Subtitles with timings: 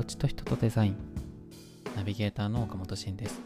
[0.00, 0.96] 土地と人とデザイン。
[1.94, 3.38] ナビゲーターの岡本慎です。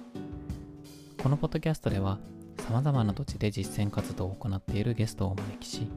[1.20, 2.20] このポッドキャストでは
[2.58, 5.88] さまざまな土地で実践活動を行っているゲストをお招きし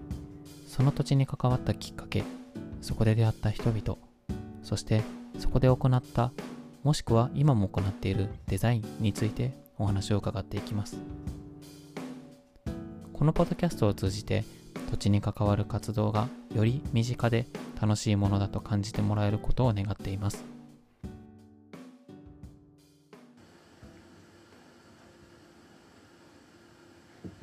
[0.68, 2.24] その土地に関わったきっかけ
[2.82, 4.00] そこで出会った人々
[4.64, 5.04] そして
[5.38, 6.32] そこで行った
[6.84, 10.98] もしくは今も行っているデザインについてお話を伺っていきます。
[13.14, 14.44] このポッドキャストを通じて
[14.90, 17.46] 土地に関わる活動がより身近で
[17.80, 20.44] 楽しいものだと感じてもらえることを願っています。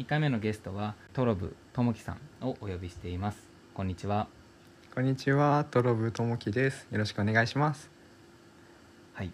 [0.05, 3.39] 1回目のゲストはトロブともきさんをお呼びしています
[3.73, 4.29] こんにちは
[4.95, 6.87] こんにちは、トロブともきです。
[6.91, 7.91] よろしくお願いします。
[9.15, 9.31] はい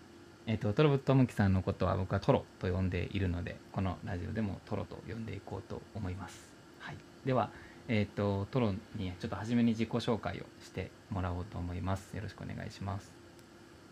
[0.47, 6.39] えっ、とトロブともきさんのことは僕はトロと呼んでいるのでこのラジオでもトロと呼んでいこうと思います
[6.79, 7.51] はいでは
[7.89, 13.13] えっ、とトロにちょっと初めに自己紹介をしてもらおうと思いますよろしくお願いします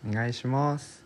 [0.08, 1.04] お願いします。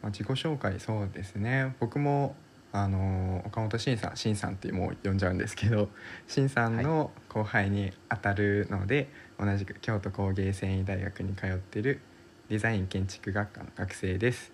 [0.00, 1.74] まあ、自己紹介そうですね。
[1.80, 2.36] 僕も
[2.72, 5.90] あの岡本慎さん、慎さんってもう呼んじゃうんですけど、
[6.26, 12.00] 慎さんの後輩にあたるので、同じく京都工芸繊維大学に通っている
[12.48, 14.52] デザイン建築学科の学生です。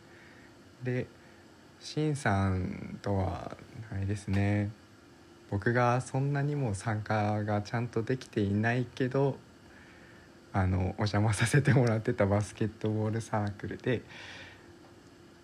[0.83, 1.07] で、
[1.79, 3.57] 慎さんとは
[3.93, 4.71] あれですね。
[5.51, 9.39] 僕がそんなにも参加がちゃんとできていないけど
[10.53, 14.03] あのお邪魔させてもらってたバスケットボールサークルで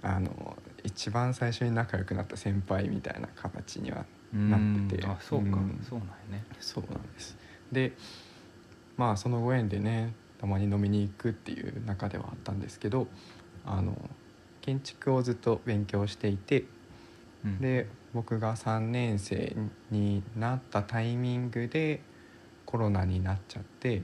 [0.04, 5.02] あの一番最初に仲良くなった先輩みたいな形にはなってて。
[5.02, 5.10] うん。
[5.10, 5.80] あそうか、うん。
[5.88, 6.44] そうなんやね。
[6.60, 7.36] そうなんです。
[7.72, 7.92] で
[8.96, 13.08] まあそのご縁でねたまに飲みに行くっていう中ではあったんですけど
[13.64, 13.96] あの
[14.60, 16.64] 建築をずっと勉強していて
[17.44, 17.60] うん。
[17.60, 19.56] で僕が3年生
[19.90, 22.00] になったタイミングで
[22.66, 24.02] コロナになっちゃって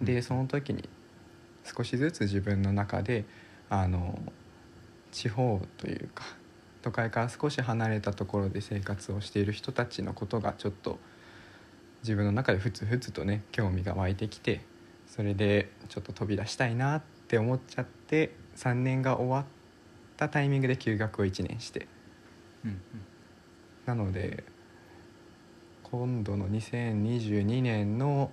[0.00, 0.06] うん。
[0.06, 0.88] でその時に
[1.64, 3.24] 少しずつ自分の中で
[3.70, 4.18] あの
[5.16, 6.24] 地方というか
[6.82, 10.98] 都会から少し離れたところで生活をしている人たちのことがちょっと
[12.02, 14.60] 自分の中でふつふつとね興味が湧いてきて
[15.06, 19.44] それでちょっと飛び出したいなって思っちゃって3年が終わっ
[20.18, 21.88] たタイミングで休学を1年して。
[22.66, 22.78] うんうん。
[23.86, 24.44] なので
[25.82, 28.32] 今度の2022年の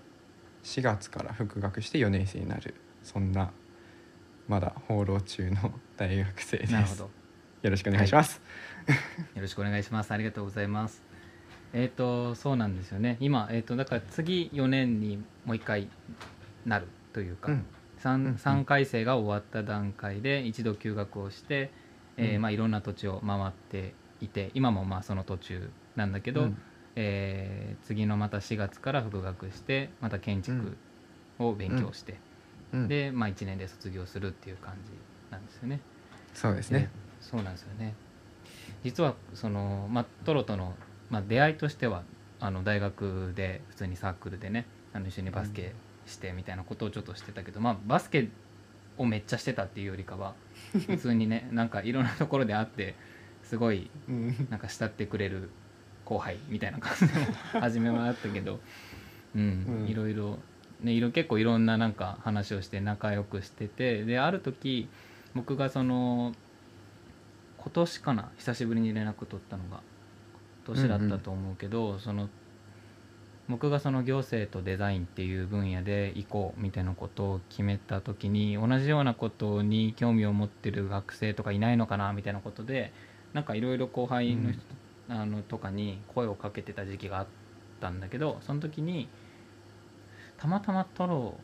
[0.63, 2.75] 4月から復学して4年生になる。
[3.03, 3.53] そんな
[4.47, 6.73] まだ放浪中の大学生です。
[6.73, 7.09] なるほど。
[7.61, 8.41] よろしくお願いします、
[9.35, 10.11] よろしくお願いします。
[10.11, 11.01] ありがとうございます。
[11.71, 13.17] えっ、とそうなんですよね。
[13.21, 15.87] 今えっ、とだから次4年にもう一回
[16.65, 17.65] なるというか、うん。
[17.97, 21.71] 三うん 3, 回生が終わった段階で一度休学をして、
[22.17, 22.41] えーうん。
[22.41, 26.57] まあ、いろんな土地を回っていて今もまあその途中なんだけど、うん。
[26.95, 30.77] えー次のまた4月から復学してまた建築
[31.39, 32.19] を勉強して、
[32.73, 32.87] うん。
[32.87, 34.91] で、まあ、1年で卒業するっていう感じ
[35.31, 35.79] なんですよね。
[36.33, 36.79] そうですね。
[36.79, 36.89] で
[37.21, 37.93] そうなんですよね。
[38.83, 40.73] 実はその、まあ、トロとの、
[41.09, 42.03] まあ、出会いとしては
[42.39, 45.73] あの大学で普通にサークルでねあの一緒にバスケ
[46.05, 48.29] してみたいなことをちょっとしてたけど、まあ、バスケ
[48.97, 50.33] をめっちゃしてたっていうよりかは
[50.87, 52.95] 普通にねなんかいろんなところで会って
[53.43, 54.47] すごいうん。
[54.49, 55.49] なんか慕ってくれる
[56.05, 57.13] 後輩みたいな感じで
[57.59, 58.59] 初めはあったけど、
[59.35, 59.87] うんうん。
[59.87, 60.39] いろいろ、
[60.83, 64.89] ね、いろ結構いろんななんか話をして仲良くしててである時
[65.33, 66.33] 僕がその
[67.57, 69.79] 今年かな久しぶりに連絡取ったのが
[70.67, 72.29] 今年だったと思うけど、その
[73.49, 82.93] 僕がその行政とデザインっていう分野で行こうみたいなことを決めた時に同じようなことに興味を持ってる学生とかいないのかなみたいなことで
[83.33, 84.61] なんかいろいろ後輩の人、
[85.09, 87.27] あのとかに声をかけてた時期があっ
[87.81, 89.09] たんだけどその時に
[90.43, 91.35] たまたまトロ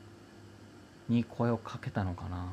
[1.07, 2.49] に声をかけたのかな。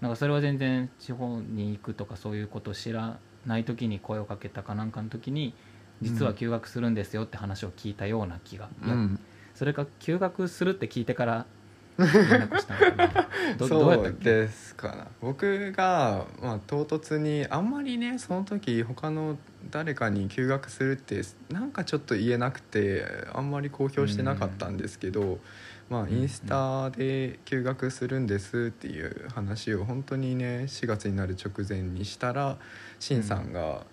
[0.00, 5.52] なんかそれは全然地方に行くとかそういうことを知らない時に声をかけたかなんかの時に
[6.00, 9.20] 実は休学するんですよって話を聞いたような気が、うん。
[9.54, 11.46] それか休学するって聞いてから
[11.98, 13.28] 連絡したのかな。
[13.58, 15.08] どどうやったそうですかな。
[15.20, 19.36] 僕が、まあ、唐突にあんまりねその時他の
[19.70, 23.04] 誰かに休学するってなんかちょっと言えなくて
[23.34, 25.38] あんまり公表してなかったんですけど、
[25.92, 32.56] まあ、んインスタで休学するんですっていう話を本当にね4月になる直前にしたら
[32.98, 33.84] しんさんが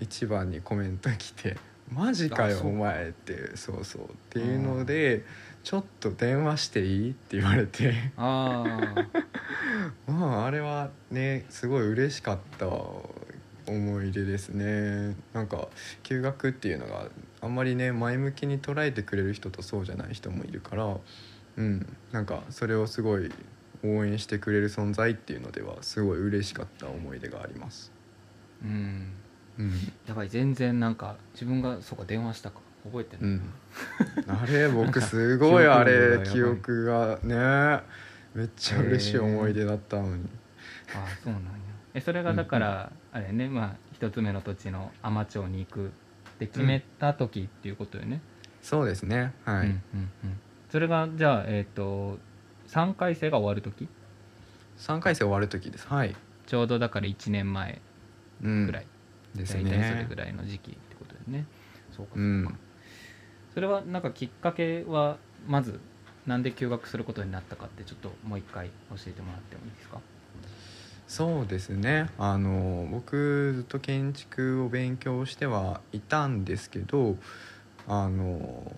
[0.00, 1.56] 一番にコメント来て
[1.92, 5.24] 「マジかよお前」ってそうそうっていうので
[5.64, 7.92] 「ちょっと電話していい?」って言われて。
[8.16, 8.64] あ
[8.94, 9.08] あ
[10.06, 12.68] まああれはねすごい嬉しかった
[13.66, 15.68] 思い出ですねなんか
[16.02, 17.08] 休学っていうのが
[17.40, 20.96] あんまりね前向きに捉えてくれる人とそうじゃない人もいるから
[21.58, 21.96] うん。
[22.12, 23.30] なんかそれをすごい
[23.84, 27.92] 応援してくれる存在っていうのではすごい嬉しかった思い出があります。
[28.62, 29.12] うん。
[29.58, 29.72] うん
[30.06, 30.28] やばい。
[30.28, 33.28] 全然なんか自分がそうか電話したか覚えてな。
[33.28, 33.42] い、うん、
[34.28, 37.82] あれ僕すごいあれ記記憶がね
[38.34, 40.28] めっちゃ嬉しい思い出だったのに、
[40.94, 41.48] ああそうなんや。
[41.94, 43.48] えそれがだから、あれね。
[43.48, 45.90] まあ一つ目の土地の海士町に行くっ
[46.38, 48.20] て決めた時っていうことよね、
[48.62, 49.34] そうですね。
[49.44, 50.40] はい、うんうんうん
[50.70, 52.18] それがじゃあえっ、と
[52.68, 53.88] 3回生が終わる時
[54.78, 55.86] ？3回生終わる時です。
[55.88, 56.14] はい、
[56.46, 57.80] ちょうどだから1年前
[58.42, 58.86] うん、ぐらい、
[59.34, 61.46] です大体それねぐらいの時期ってことだよね。
[61.90, 62.58] そうかそうか、うん。
[63.54, 65.16] それはなんかきっかけは
[65.48, 65.80] まず
[66.26, 70.00] なんで休学することになったかってちょっともう一回教えてもらってもいいですか？
[71.08, 72.10] そうですね。
[72.18, 77.16] あの僕ずっと建築を勉強してはいたんですけど
[77.88, 78.70] あの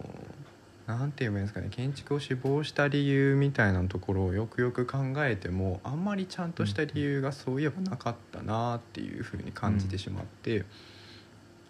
[0.87, 10.65] なんて言えばいいんですかね建築を志望した理由みたいなところをよくよく考えてもあんまりちゃんとした理由がそういえばなかったなっていうふうに感じてしまって、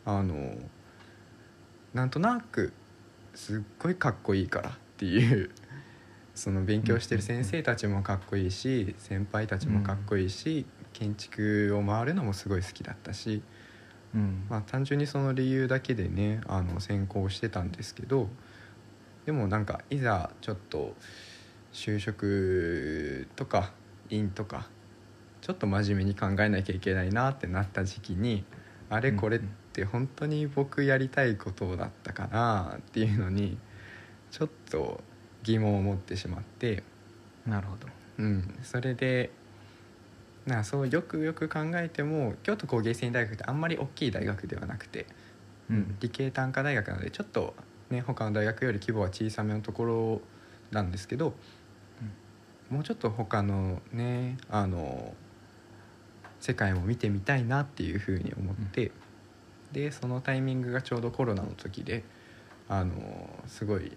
[0.07, 0.55] あの
[1.93, 2.73] なんとなく
[3.35, 5.51] すっごいかっこいいからっていう
[6.35, 13.43] その勉強してる先生たちもかっこいいし先輩たちもかっこいいし、建築を回るのもすごい好きだったし、
[14.15, 14.47] うん。
[14.49, 18.29] まあ、単純にその理由だけでねあの専攻してたんですけど
[19.31, 20.93] でもなんかいざちょっと
[21.73, 23.71] 就職とか
[24.09, 24.67] 院とか
[25.41, 28.43] ちょっと真面目に考えなきゃいけないなってなった時期に
[28.89, 29.41] あれこれっ
[29.73, 33.57] て本当に僕やりたいことだったかなっていうのに
[34.33, 35.01] ちょっと
[35.45, 36.83] 疑問を持ってしまって、
[37.47, 37.87] なるほど。
[38.19, 39.31] うん、それで
[40.45, 45.07] なそうよくよく考えても京都工芸繊維大学ってあんまり大きい大学ではなくて、
[45.71, 45.97] うん。
[46.01, 47.55] 理系単科大学なのでちょっと
[47.91, 50.21] ね他の大学より規模は小さめのところ
[50.71, 51.35] なんですけど、
[52.71, 55.15] もうちょっと他のねあの
[56.39, 58.93] 世界も見てみたいなっていうふうに思って、
[59.73, 62.05] でそのタイミングがちょうどコロナの時で
[62.69, 62.95] あの
[63.47, 63.93] すごい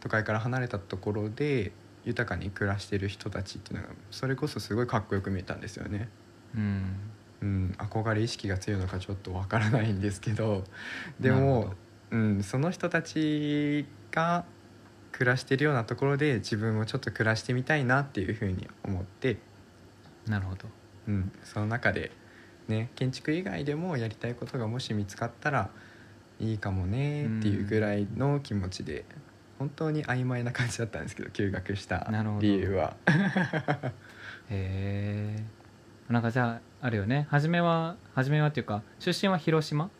[0.00, 1.72] 都会から離れたところで
[2.04, 6.08] 豊かに暮らしてる人たちっていうのがそれこそすごいかっこよく見えたんですよね。
[6.56, 6.96] うん。
[7.42, 10.62] うん、憧れ意識が強いのかちょっとわからないんですけど
[11.18, 11.74] でも、
[12.12, 14.44] うん、その人たちが
[15.10, 19.38] 暮らしてるようなところで自分もちょっと暮らしてみたいなっていうふうに思って、
[20.26, 20.68] なるほど。
[21.08, 22.12] うん、その中で、
[22.68, 25.70] ね、建築以外でもやりたいことがもし見つかったら
[26.38, 29.04] いいかもねっていうぐらいの気持ちで
[29.58, 32.08] 本当に曖昧な感じだったんですけど休学した
[32.40, 32.96] 理由は。
[34.50, 35.44] へえ
[36.08, 37.26] なんかじゃああるよね。
[37.30, 39.90] 初めは初めはっていうか出身は広島？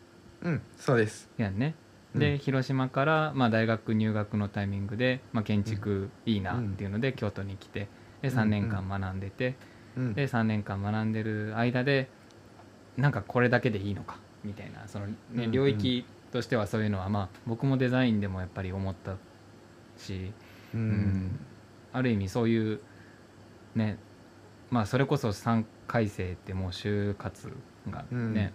[0.41, 1.29] うん、そうです。
[1.37, 1.75] やんね
[2.15, 2.37] で、うん。
[2.37, 7.87] 広島から、まあ、大学入学のタイミングで、まあ、建築いいなっていうので、京都に来て
[8.21, 9.55] で3年間学んでて、
[9.97, 10.13] うん。
[10.13, 12.07] で3年間学んでる間で
[12.97, 19.15] なんかこれだけでいいのかみたいなその、ね領域としてはそういうのはまあ僕もデザインでもやっぱり思った
[19.97, 20.31] し
[20.73, 20.79] うん。
[20.79, 21.39] うん。
[21.91, 22.79] ある意味そういう
[23.75, 23.97] ね
[24.71, 27.51] まあそれこそ3回生ってもう就活
[27.89, 28.53] がね、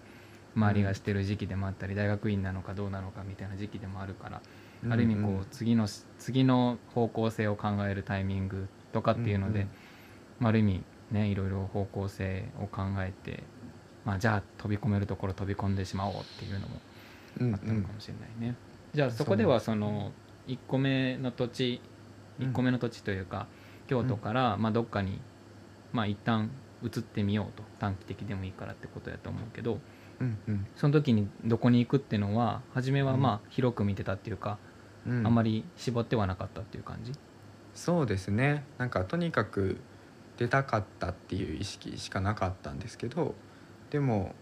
[0.58, 4.42] 周りがしてる時期でもあったり大学院なのかどうなのかみたいな時期でもあるから、
[4.90, 5.86] ある意味こう次の
[6.18, 9.66] 次の方向性を考えるタイミングとかっていうので、
[10.42, 13.44] あ、ある意味ねいろいろ方向性を考えて、
[14.04, 16.80] まあ、じゃあ飛び込めるところ飛び込んでしまおうっていうのも
[17.40, 18.56] うんあったのかもしれないね。
[18.92, 20.12] じゃあそこではその
[20.48, 21.80] 1個目の土地
[22.40, 22.46] うん。
[22.48, 23.48] 1個目の土地というか、
[23.88, 25.20] 京都からまあどっかに
[25.92, 26.50] まあ一旦
[26.82, 27.68] 移ってみようと。
[27.78, 29.78] 短期的でもいいからってことやと思うけど
[30.20, 30.66] うんうん。
[30.76, 34.58] その時にどこに行くっていうのは初めはまあ広く見てたっていうか、
[35.06, 35.26] うん。
[35.26, 37.12] あんまり絞ってはなかったっていう感じ？
[37.74, 38.64] そうですね。
[38.78, 39.78] なんかとにかく
[40.36, 43.34] 出たかったっていう意識しかなかったんですけど
[43.90, 44.34] でも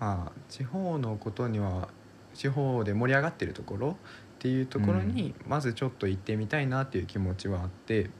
[0.00, 1.88] まあ地方のことには
[2.34, 3.94] 地方で盛り上がってるところっ
[4.38, 8.10] ていうところにまずちょっと行ってみたいなっていう気持ちはあって、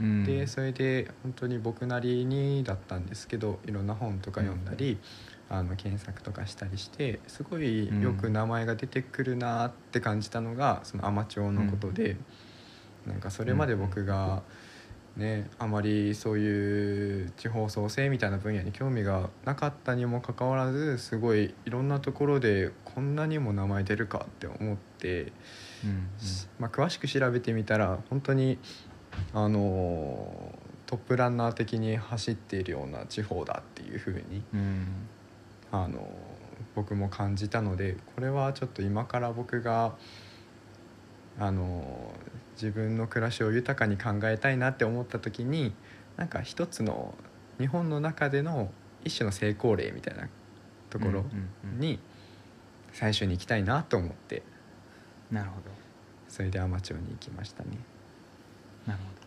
[0.00, 0.24] うん。
[0.24, 4.98] でそれで本当に僕なりにだったんですけどいろんな本とか読んだり、
[5.48, 12.16] あの検索とかしたりしてすごいよく名前が出てくるなって感じたのがその海士町のことで、
[13.06, 14.42] なんかそれまで僕が、
[15.16, 25.32] ね、あまりそういう地方創生みたいな分野に興味がなかったにもかかわらずすごいいろんなところでこんなにも名前出るかって思って。
[25.84, 26.08] うん
[26.58, 28.58] まあ、詳しく調べてみたら本当に
[29.34, 30.54] あの
[30.86, 34.86] トップランナー的に走っているような地方だっていうふうにうんうん
[35.84, 36.08] あの
[36.74, 39.96] 僕も感じたのでこれはちょっと今から僕が
[41.38, 42.12] あの
[42.54, 45.74] 自分の暮らしを豊かに考えたいなって思った時に
[46.16, 47.14] なんか一つの
[47.58, 48.70] 日本の中での
[49.04, 50.28] 一種の成功例みたいな
[50.90, 51.24] ところ
[51.78, 51.98] に
[52.92, 54.42] 最初に行きたいなと思って。
[55.30, 55.70] なるほど。
[56.28, 57.70] それで海士町に行きましたね。
[58.86, 59.26] なるほど。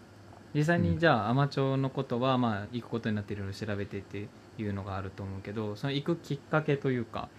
[0.53, 4.27] 実際にじゃあ海士町のことはまあ行くことになっていろいろ調べてって
[4.62, 7.30] いうのがあると思うけどその行くきっかけというか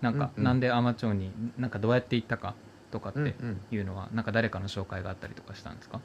[0.00, 0.44] なんかうんうん。
[0.44, 2.54] なんで海士町になんかどうやって行ったか
[2.90, 3.60] とかってうんうん。
[3.70, 6.00] いうのはなんか誰かの紹介があったりとかしたんですか？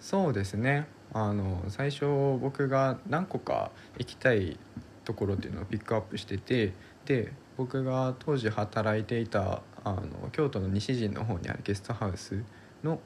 [0.00, 0.86] そうですね。
[1.12, 2.04] あの最初
[2.40, 4.58] 僕が何個か行きたい
[5.04, 6.72] ところっていうのをピックアップしてて
[7.04, 12.42] で僕が当時働いていたあの京都の西陣の方にあるゲストハウス
[12.84, 13.00] の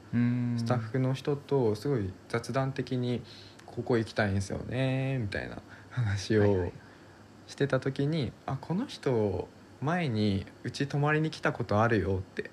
[0.57, 3.23] ススタッフの人とすごい雑談的に
[3.65, 5.57] 「ここ行きたいんですよね」みたいな
[5.89, 6.71] 話を
[7.47, 9.47] してた時に「あこの人
[9.81, 12.49] 前にうち泊まりに来たことあるよ」って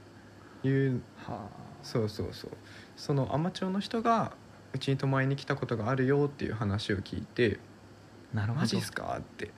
[0.62, 1.48] いうは
[1.82, 2.50] そうそうそう。
[2.96, 4.32] その海士町の人が
[4.72, 7.58] うちに泊まりに来たことがあるよっていう話を聞いて
[8.32, 8.60] 「あなるほど。
[8.60, 9.46] マジっすか?」って。
[9.46, 9.50] っ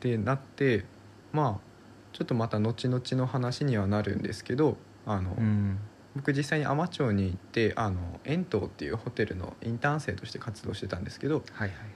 [0.00, 0.84] てなって
[1.32, 1.74] まあ
[2.12, 5.78] ちょっとまた後々の話にはなるんですけどあの、うん。
[6.14, 11.88] 僕実際に海士町に行ってあの円東っていうホテルのインターン生として活動してたんですけどはいはいはい。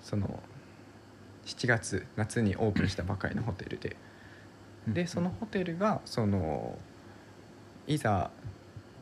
[0.00, 0.42] その
[1.46, 3.96] 7月夏にオープンしたばかりのホテルで。
[4.86, 6.78] でそのホテルがその
[7.88, 8.30] いざ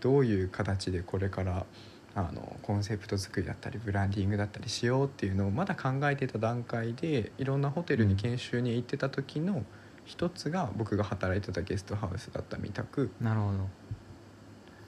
[0.00, 1.66] どういう形でこれから
[2.14, 9.64] あのコンセプト作りだったりブランディングだったりしようっていうのをまだ考えてた段階でいろんなホテルに研修に行ってた時の
[10.04, 13.10] 一つが僕が働いてたゲストハウスだったみたく。
[13.20, 13.68] なるほど。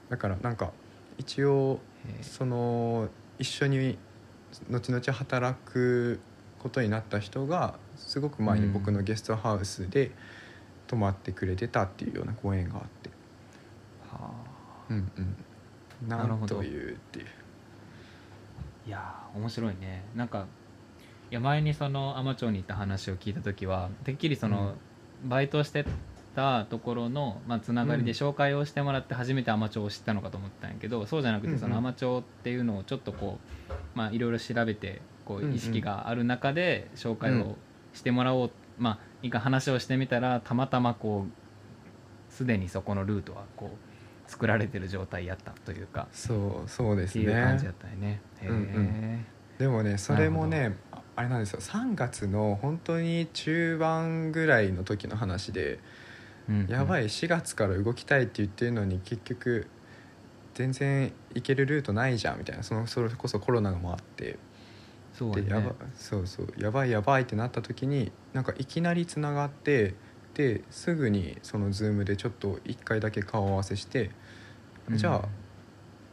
[0.09, 0.71] だからなんか
[1.17, 1.79] 一応
[2.21, 3.09] その
[3.39, 3.97] 一緒に
[4.69, 6.19] 後々働く
[6.67, 10.11] ことになった人がすごく前に僕のゲストハウスで
[10.87, 13.09] 泊まってくれてたっていうようなご縁があって。
[14.11, 14.31] はあ。
[14.89, 15.21] うんう
[16.05, 16.09] ん。
[16.09, 16.55] ななるほど。
[16.57, 17.25] んというっていう。
[18.85, 20.03] いやー面白いね。
[20.15, 20.45] なんか
[21.31, 24.75] いや前にその海士町に行った話を聞いた時はてっきりその、
[25.25, 25.85] バイトして
[26.35, 28.17] たところの、まあ、つながりでうん。
[28.17, 31.55] 紹介をしてもらって初めて海士町を知ったのかと思ったんやけどそうじゃなくうんうん。
[31.55, 37.41] てその海士町っていうのをちょっとこうまあいろいろ調べてこうんううん意識がある中で紹介うん。
[37.41, 37.55] を
[37.93, 48.21] してもらおう、まあ一回話をしてみたらたまたまこうすでにそこのルートはこう作られてる状態やったというかそうそうでっすていう感じやねったよね。
[48.43, 49.25] うんうん。
[49.57, 51.59] でもねそれもねああれなんですよ。
[51.59, 55.79] 3月の本当に中盤ぐらいの時の話で
[56.69, 59.67] やばい、い4月から動きたいって言ってるのに結局
[60.53, 62.63] 全然行けるルートないじゃんみたいな。
[62.63, 64.37] そのそれこそコロナもあって
[65.17, 65.41] そうやね。
[65.41, 69.95] でやばそうそうやばいやばいってなった時になんかいきなりつながって
[70.35, 74.11] ですぐにその Zoom でちょっと1回だけ顔合わせして、
[74.89, 74.97] うん。
[74.97, 75.15] じゃ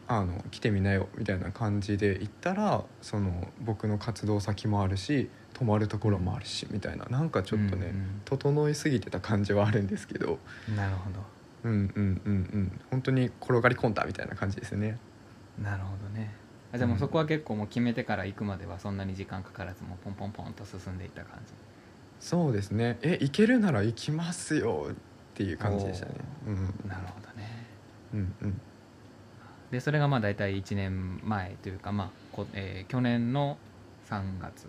[0.08, 7.04] ああの来てみなよみたいな感じで行ったらその僕の活動先もあるし泊まるところもあるしみたいな。
[7.06, 10.38] なんかちょっとね、うん整いすぎてた感じはあるんですけど。
[10.68, 11.10] うんなるほ
[11.64, 12.80] うんうんうんうん。
[12.90, 14.98] 本当に転がり込んだみたいな感じですね。
[15.58, 16.43] どなるほどね
[16.74, 21.52] あじゃあもうそこは結構もう決めてから行くまではそんなに時間かからずもうポンポンポンと進んでいった感じ。
[22.18, 22.98] そうですね。
[23.02, 24.94] え行けるなら行きますよっ
[25.34, 26.12] ていう感じでしたね。
[26.48, 26.88] うん。
[26.88, 27.66] なるほどね。
[28.14, 28.60] うんうん。
[29.70, 33.56] でそれがまあ大体1年前というかまあこ、えー去年の
[34.10, 34.68] 3月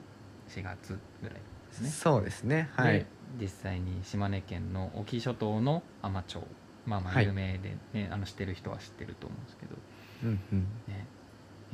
[0.50, 1.42] 4月ぐらいで
[1.74, 1.90] すね。
[1.90, 2.70] そうですね。
[2.74, 3.00] はい。
[3.00, 3.06] で
[3.42, 6.44] 実際に島根県の隠岐諸島の海士町。
[6.86, 7.26] まあまはい。
[7.26, 9.76] あ有名で、ねあの知ってる人は知ってると思うんですけど。
[10.24, 10.60] うんうん。
[10.88, 11.05] ね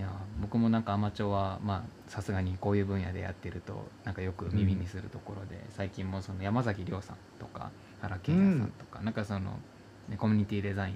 [0.01, 0.09] いや
[0.41, 7.69] 僕もなんか海士町はまあさすがにこういう分野でやってるとなんかよく耳にするところで、最近もその山崎亮さんとか
[8.01, 9.59] 原健也さんとか、なんかその、
[10.09, 10.95] ね、コミュニティデザイン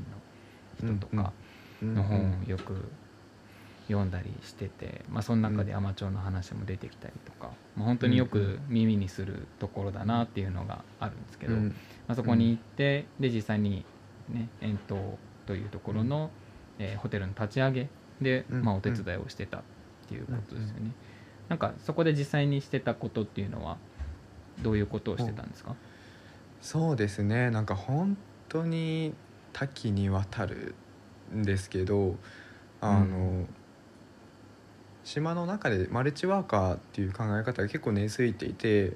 [0.87, 1.33] の人とか
[1.83, 2.89] の本をよく
[3.87, 11.67] 読んだりしてて、まあ、その中で海士町の話も出てきたりとか、まあ、本当によく耳にするところだなっていうのがあるんですけど、うん。
[12.07, 13.85] まあ、そこに行ってで実際に、
[14.29, 14.99] ね、遠東
[15.45, 16.31] というところの、
[16.79, 17.87] えーホテルの立ち上げ
[18.21, 19.61] で、うんまあ、お手伝いをしてたっ
[20.07, 20.81] ていうことですよね。
[20.83, 20.95] うん
[21.47, 23.77] なんかそこで実際にしてたことっていうのは
[24.63, 25.75] どういうことをしてたんですか、
[26.61, 27.51] そうですね。
[27.51, 28.17] なんか本
[28.49, 29.13] 当に
[29.53, 30.73] 多岐にわたる
[31.33, 32.15] んですけど
[32.81, 33.47] あの、うん
[35.03, 38.93] 島の中でマルチワーカーっていう考え方が結構根付いていて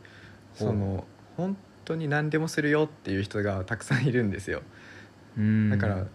[0.56, 1.06] その
[1.38, 4.64] 本当に何でもするよっていう人がたくさんいるんですよ。
[5.38, 5.70] うん。
[5.70, 6.08] だから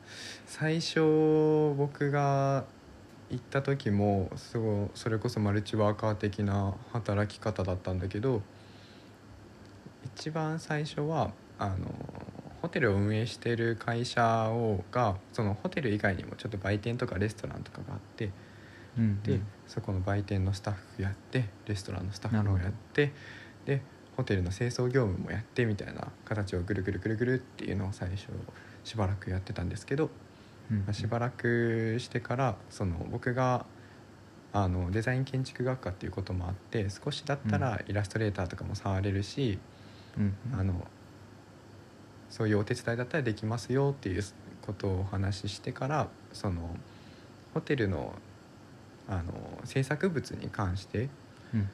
[0.46, 2.64] 最初僕が
[3.35, 8.43] 行った時もすごいそれこそマルチワーカー的な働き方だったんだけど
[10.17, 11.95] 一番最初はあの
[12.62, 18.31] ホテルを運営してる会社をがそのホテル以外にもちょっと売店とかレストランとかがあって
[18.97, 23.12] うんで、そこの売店のスタッフやってレストランのスタッフもやって
[23.67, 23.83] で
[24.17, 28.29] ホテルの清掃業務もやってみたいな形をぐるぐるぐるぐるっていうのを最初
[28.85, 30.11] しばらくやってたんですけど、
[30.71, 30.78] うん。
[30.78, 33.66] まあしばらくしてからその僕が
[34.52, 39.59] あのデザイン建築学科っていうこともあって少しだったらイラストレーターとかも触れるし、
[40.16, 40.35] うん。
[40.59, 40.87] あの
[42.30, 44.25] そういうお手伝いだったらできますよっていう
[44.62, 46.76] ことをお話ししてからその
[47.52, 48.14] ホテルの
[49.09, 51.09] あの制作物に関して
[51.52, 51.68] うん。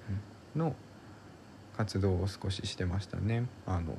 [0.56, 0.74] の
[1.76, 3.46] 活動を少ししてましたね。
[3.66, 3.94] あの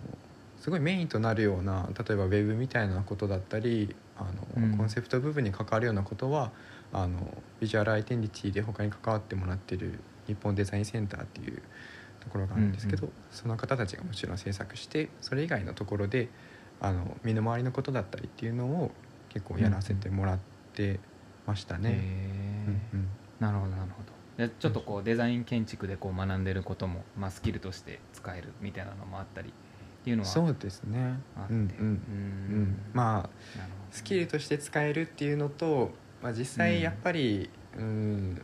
[0.60, 6.52] すごいメインとなるような例えばウェブみたいなことだったりあの、うんコンセプト部分に関わるようなことは
[6.94, 7.20] あの
[7.60, 11.62] ビジュアルアイデンティティで他に関わってもらってる日本デザインセンターっていう
[12.22, 16.28] ところがあるんですけど、うんその方たちがもちろん制作してそれ以外のところで
[16.82, 18.92] あの身の回りのことだったりっていうのを
[19.30, 20.40] 結構やらせてもらっ
[20.74, 21.00] て
[21.48, 21.84] ましたうん。
[21.84, 21.90] ね。
[22.68, 23.08] うんうん。
[23.40, 24.48] なるほどなるほど。
[24.48, 29.54] でちょっとこうデザイン建築でこう学んでることも、まあ、スキルとして使えるみたいなのもあったり
[30.02, 31.20] っていうのはそうですね。
[31.36, 31.54] あって。
[31.54, 32.82] うんうん。
[32.94, 33.30] まあ
[33.92, 35.92] スキルとして使えるっていうのと、
[36.24, 38.42] まあ、実際やっぱり、うん、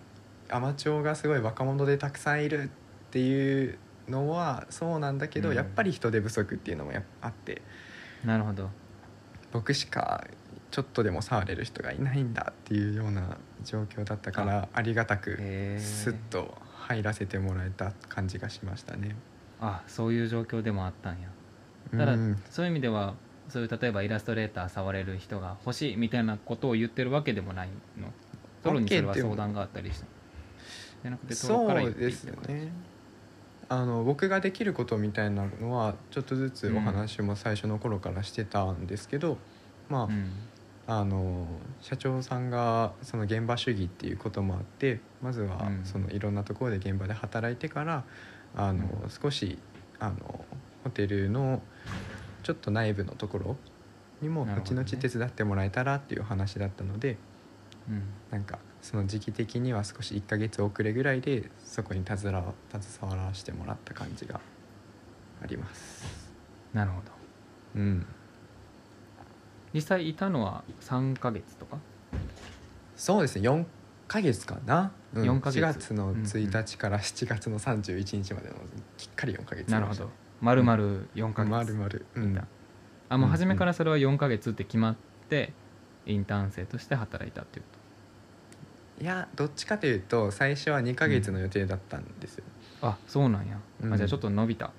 [0.49, 2.69] アマチュアがすごい若者でたくさんいるっ
[3.11, 5.55] ていうのはそうなんだけど、うん。
[5.55, 7.61] やっぱり人手不足っていうのもあって。
[8.23, 8.69] なるほど。
[9.51, 10.27] 僕しか
[10.69, 15.37] ちょっとでも触れる人がいないんだっていうような状況だったからありがたく
[15.79, 19.15] スッと入らせてもらえた感じがしましたね。
[19.59, 21.29] あそういう状況でもあったんや。
[21.29, 21.36] た
[21.93, 22.41] だ、うん。
[22.49, 23.15] そういう意味では
[23.49, 28.11] そういう例えばイラストレーター触れる人が欲しいみたいなことを言ってるわけでもないの。
[28.63, 30.05] ソロにそれは相談があったりした
[31.03, 31.33] じゃなくて
[33.69, 39.37] あの僕ができることみたいなのはちょっとずつお話も最初の頃からしてたんですけど、
[39.89, 40.31] まあ、うん。
[40.89, 41.45] あの
[41.81, 45.85] 社長さんがその現場主義っていうこともあってまずはうん。
[45.85, 48.03] そのいろんなところで現場で働いてから
[48.55, 49.09] あのうん。
[49.09, 49.59] 少し
[49.99, 50.45] あの
[50.85, 51.61] ホテルの
[52.43, 53.55] ちょっと内部のところ
[54.21, 57.17] にも後々手伝ってもらえたらっていう話だったので。
[57.89, 58.03] うん。
[58.31, 64.39] なんかその時期的には少し1ヶ月遅れぐらいでそこに携わ携わらせてもらった感じが
[65.41, 66.31] あります。
[66.73, 67.11] なるほど。
[67.75, 68.05] うん、
[69.73, 71.77] 実際いたのは3ヶ月とか？
[72.95, 73.49] そうですね。
[73.49, 73.65] 4
[74.07, 75.59] ヶ月かな、うん、4ヶ月。
[75.59, 76.23] 4月のうんうん。
[76.23, 78.55] 1日から7月の31日までの
[78.97, 80.09] きっかり4ヶ月なるほど
[80.41, 80.77] 丸々
[81.15, 82.05] 4ヶ月、まるまる。
[82.15, 82.35] うん。
[82.35, 82.45] た
[83.09, 84.95] あもううん初めからそれは4ヶ月って決まっ
[85.29, 85.53] て
[86.05, 87.77] インターン生として働いたっていうこ
[88.99, 92.43] いやどっちかというと最初は2ヶ月の予定だったんですよ、
[92.81, 93.93] とあそうなんや、うん。
[93.93, 94.71] あじゃあちょっと伸びた。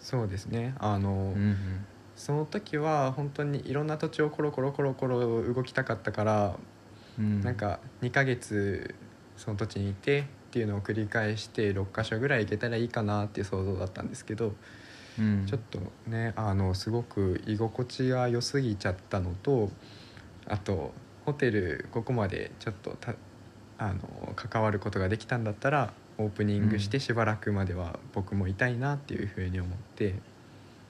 [0.00, 0.74] そうですね。
[0.78, 1.86] あの、うんうん。
[2.16, 6.56] その時は本当にいろんな土地をコロコロコロコロ動きたかったから
[7.18, 7.40] うん。
[7.42, 8.94] なんか2ヶ月
[9.36, 14.54] その土地にいてっていうのを繰り返して6か所ぐらい行けたらいいかなっていう想像だったんですけど、
[15.18, 15.46] うん。
[15.46, 19.70] ちょっとねあのすごく居心地が良すぎちゃったのと
[20.46, 20.92] あと
[21.24, 23.14] ホテルここまでちょっとた
[23.78, 30.14] あの関わることができたんだったらオープニングしてしばらくまでは僕もいたいなっていうふうに思って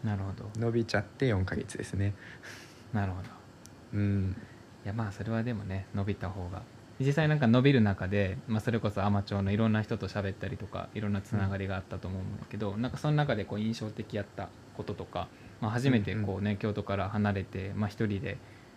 [0.04, 0.48] なるほど。
[0.58, 2.14] 伸びちゃって4ヶ月ですね。
[2.92, 3.28] なるほど。
[3.94, 4.36] うん。
[4.84, 6.62] いやまあそれはでもね伸びた方が
[7.00, 15.28] 実際なんか伸びる中で、まあ、それこそアマチュアのいろんな人と喋ったりとかいろんなつながりがあったと思うんだけど、なんかその中でこう印象的やったこととか、
[15.60, 18.34] まあ、初めてこうね、京都から離れて、まあ、一人で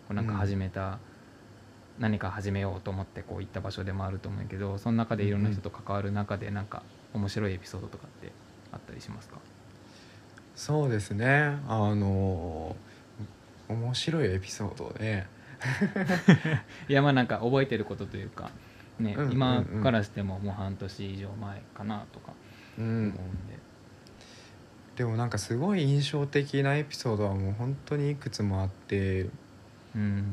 [0.08, 1.00] こうなんか始めた、
[2.00, 8.32] 何か始めようと思ってこう行った場所でもあると思うけどその中でいろんな人と関わる中でなんか面白いエピソードとかって
[8.72, 9.38] あったりしますか？
[10.56, 11.60] そうですね。
[11.68, 12.76] あの
[13.68, 15.26] 面白いエピソードで、
[16.90, 18.52] いやまあなんか覚えてることというか、
[19.00, 19.34] ねうんうんうん。
[19.34, 22.34] 今からしてももう半年以上前かなとか
[22.78, 23.18] う思うんん、で。
[24.96, 29.30] でもなんかすごい印象的なエピソードはもう本当にいくつもあって
[29.96, 30.26] うん。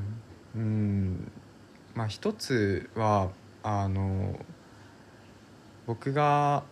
[0.55, 1.33] うん。
[1.95, 3.31] まあ一つは
[3.63, 4.39] あの
[5.87, 6.65] 僕が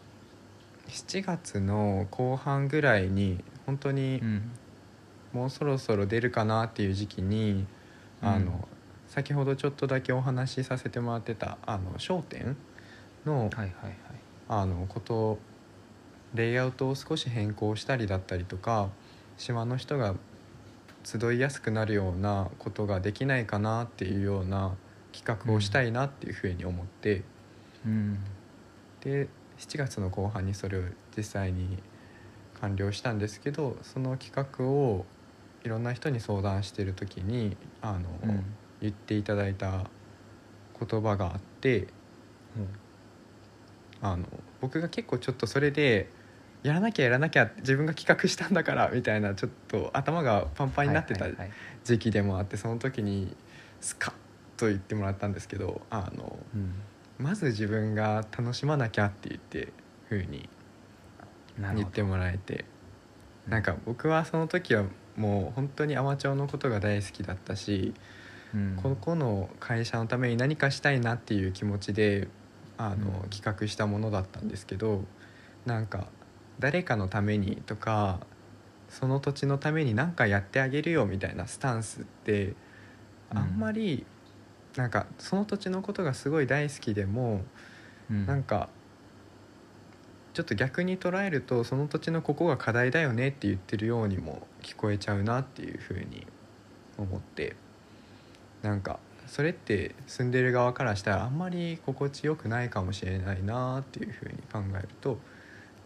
[0.88, 4.50] 7月の後半ぐらいに本当にうん。
[5.32, 7.66] もうそろそろ出るかなっていう時期に、
[8.22, 8.46] あうん。
[8.46, 8.68] の
[9.08, 12.56] 先ほどちょっとだけお話しさせてもらってたあの商店
[13.24, 13.94] のはいはいはい。
[14.48, 15.38] あのこと
[16.34, 18.90] レイアウトを少し変更したりだったりとか
[19.36, 20.14] 島の人が
[21.04, 24.74] 集いやすくなるようなことができないかなっていうような
[25.12, 27.22] 企画をしたいなっていうふうに思って、
[27.84, 28.18] うん。
[29.00, 30.82] で7月の後半にそれを
[31.16, 31.78] 実際に
[32.60, 35.06] 完了したんですけどその企画を
[35.66, 38.44] いろんな人に相談してる時にあの、うん。
[38.80, 39.86] 言っていただいた
[40.78, 41.88] 言葉があって
[44.02, 44.26] あの
[44.60, 46.10] 僕が結構ちょっとそれで
[46.62, 51.26] やらなきゃやらなきゃ自分が企画したんだからみたいなちょっと頭がパンパンになってた
[51.84, 53.34] 時期でもあってその時に
[53.80, 54.14] スカッ
[54.58, 56.74] と言ってもらったんですけどあのうん。
[57.18, 59.72] まず自分が楽しまなきゃって言って
[60.10, 60.50] ふうに
[61.58, 62.66] 言ってもらえて。
[63.48, 64.84] なんか僕はその時は
[65.16, 67.94] もう本当にアマチュアのことが大好きだったし、
[68.54, 68.78] うん。
[68.82, 72.28] ここの会社のために何かしたいなっていう気持ちで
[72.78, 73.30] あの、うん。
[73.30, 75.04] 企画したものだったんですけど
[75.64, 76.06] なんか
[76.58, 78.20] 誰かのためにとか
[78.88, 82.54] その土地のために何かやってあげるよみたいなスタンスって
[83.30, 84.06] あんまり、
[84.76, 87.42] なんかその土地のことがすごい大好きでも、
[88.10, 88.26] うん。
[88.26, 88.68] なんか
[90.36, 96.26] ちょっと逆に捉えるとその土地のここが課題だよねって言ってるようにも聞こえちゃうなっていうふうに
[96.98, 97.56] 思って
[98.60, 105.18] なんかそれって住んでる側からしたらあんまり心地よくないかもしれないなっていうふうに考えると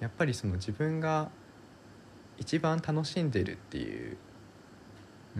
[0.00, 1.30] やっぱりその自分が
[2.36, 4.16] 一番楽しんでるっていう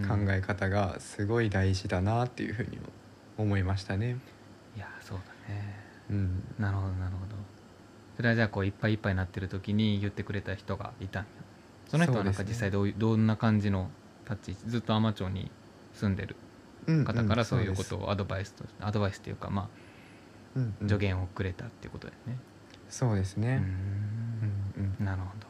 [0.07, 2.79] 考え方がすごい大事だなっていうふうに
[3.37, 4.19] 思いましたね。
[4.77, 5.19] いやそう
[5.49, 5.75] だね。
[6.11, 7.40] うん、なるほどなるほど
[8.21, 11.29] それはじゃあこういっぱいいっぱいになってる時に言ってくれた人がいたんや。
[11.89, 13.89] その人はなんか実際どういうどんな感じの
[14.29, 15.51] 立ち位置ずっと海士町に
[15.95, 16.37] 住んでる
[16.87, 19.71] うん方からそういうことをアドバイスとアドバイスっていうかま
[20.55, 20.75] うんうん。
[20.85, 22.37] あ助言をくれたっていうことだよね。
[22.91, 23.57] そうですね。
[23.57, 25.05] うんうんうん。
[25.07, 25.47] なるほど。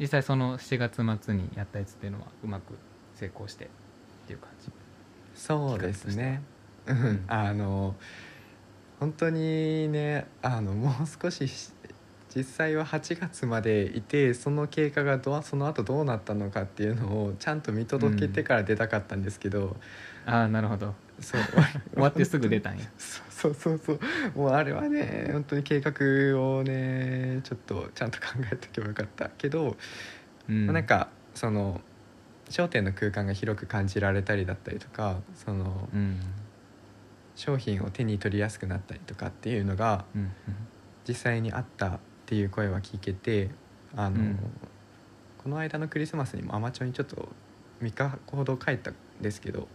[0.00, 2.74] 実際その7月末にやったやつっていうのはうまく
[3.14, 3.68] 成功してっ
[4.26, 4.72] ていう感じ？
[5.36, 6.42] そうですね。
[6.86, 7.94] ううんんあの
[9.00, 11.72] 本当にねあのもう少しし
[12.34, 19.76] 実際は8月までいてその経過がどうその後どうなったのかっていうのをちゃんと見届けてから出たかったんですけど、
[20.26, 20.94] ああなるほど。
[21.20, 21.40] そう。
[21.92, 22.84] 終わってすぐ出たんや。
[22.98, 23.98] そうそうそう。
[23.98, 29.76] そうもうあれはね本当に計画をねちょっとちゃんと考えておけばよかったけど、
[30.48, 30.66] うん。
[30.66, 31.80] まあなんかその
[32.48, 36.20] 商店の空間が広く感じられたりだったりとかその、うん
[37.40, 40.30] 商品を手に取りやすくなったりとかっていうのがうん
[41.08, 43.50] 実際にあったっていう声は聞けて
[43.96, 44.38] あの、うん。
[45.42, 47.28] この間のクリスマスにもアマチュアにちょっと
[47.82, 49.66] 3日ほど帰ったんですけど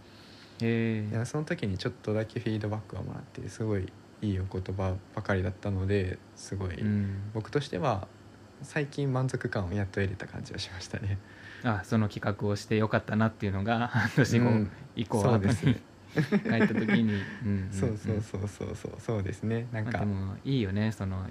[0.62, 1.08] へえ。
[1.10, 7.30] いやその時にちょっとだけフィードバックをもらってすごいいいお言葉ばかりだったのですごい、うん。
[7.34, 8.06] 僕としては
[8.62, 11.18] 最近満足感をやっと得れた感じはしましたね。
[11.64, 15.66] あその企画をしてよかったなっていうのが半年後うん 以降そうです。
[15.66, 15.82] ね
[16.48, 17.02] 帰った時に。
[17.02, 17.68] うんうんうん。
[17.72, 18.94] そうそうそうそうそう。
[18.98, 19.66] そうですね。
[19.72, 19.92] なんか。
[19.92, 20.92] まあでもいいよね。
[20.92, 21.26] その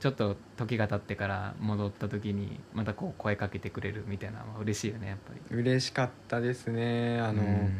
[0.00, 5.56] ちょっと時が経ってから戻った時にまたこう声かけてくれるみたいなのは嬉しいよねやっぱり。
[5.56, 7.18] 嬉しかったですね。
[7.20, 7.70] あの、うん。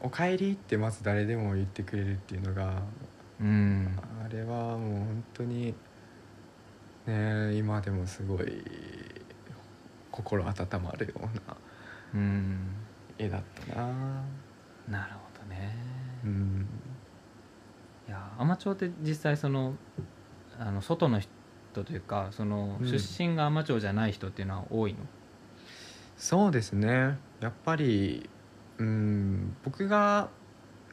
[0.00, 2.82] おかえりってまず誰でも言ってくれるっていうのが
[3.40, 3.96] うん。
[4.24, 5.74] あれはもう本当に
[7.06, 8.64] ね今でもすごい
[10.10, 11.56] 心温まるような
[12.14, 12.58] うん。
[13.18, 14.24] 絵だったな
[14.88, 15.76] なるほどね。
[16.24, 16.66] うん。
[18.08, 19.74] いやアマチュアって実際その
[20.58, 21.30] あの外の人
[21.84, 22.86] というかそのうん。
[22.86, 24.98] 出身がアマチュアじゃない人っていうのは多いの、
[26.16, 27.18] そうですね。
[27.40, 28.28] やっぱり
[28.78, 30.28] うん僕が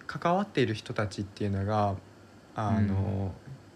[0.08, 1.95] 関わっている人たちっていうのが
[2.56, 3.34] あの、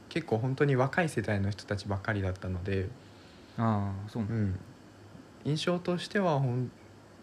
[0.10, 2.89] 結構本当に若い世代の人たちばっかりだったので、
[3.58, 4.60] ああそうなのうん、
[5.45, 6.71] 印象としてはほん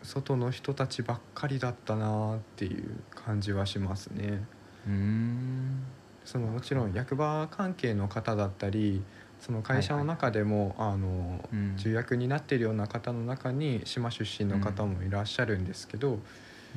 [0.02, 4.42] 外の人たちばっかりだったなっていう感じはしますね。
[4.86, 5.82] うーん。
[6.24, 9.02] そのもちろん役場関係の方だったり
[9.40, 11.74] その会社の中でも、あのうん。
[11.76, 16.18] 重役になっているような方の中に島出身の方もいらっしゃるんですけど、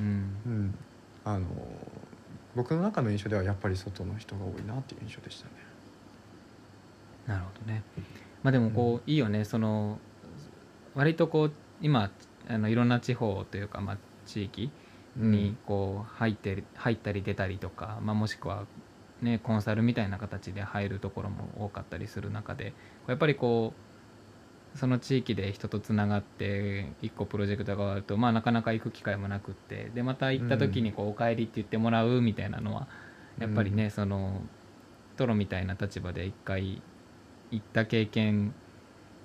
[0.00, 0.36] うん。
[0.46, 0.74] うん。
[1.24, 1.46] あの
[2.56, 5.50] 僕の中の印象ではやっぱり外の人が多いなっていう印象でしたね。
[7.26, 7.82] なるほどね。
[8.42, 9.44] まあでもこう、いいよね。
[9.44, 9.98] その
[10.94, 12.10] 割とこう今
[12.48, 14.70] あのいろんな地方というか、まあ、地域
[15.16, 18.64] にこう入って入ったり出たりとか、まあ、もしくは、
[19.22, 22.72] ね、コンサルみたいな形で入るところも多かったりする中で
[23.06, 23.72] やっぱりこ
[24.74, 32.88] うその地域で人とつながって一個プロジェクトが終わると、まあ、なかなか行く機会もなくってでまた行った時にこう「おかえり」って言ってもらうみたいなのは
[33.38, 34.42] やっぱりね、その
[35.16, 36.80] トロみたいな立場で一回
[37.50, 38.54] 行った経験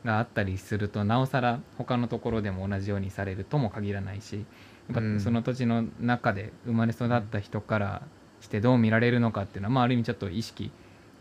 [0.06, 4.46] があったりするとなおさら他のところでも同じようにされるとも限らないし
[4.94, 5.18] やっうん。
[5.18, 8.02] ぱその土地の中で生まれ育った人から
[8.42, 10.72] してどう見られるのかっていうのは、まあ、ある意味ちょっと意識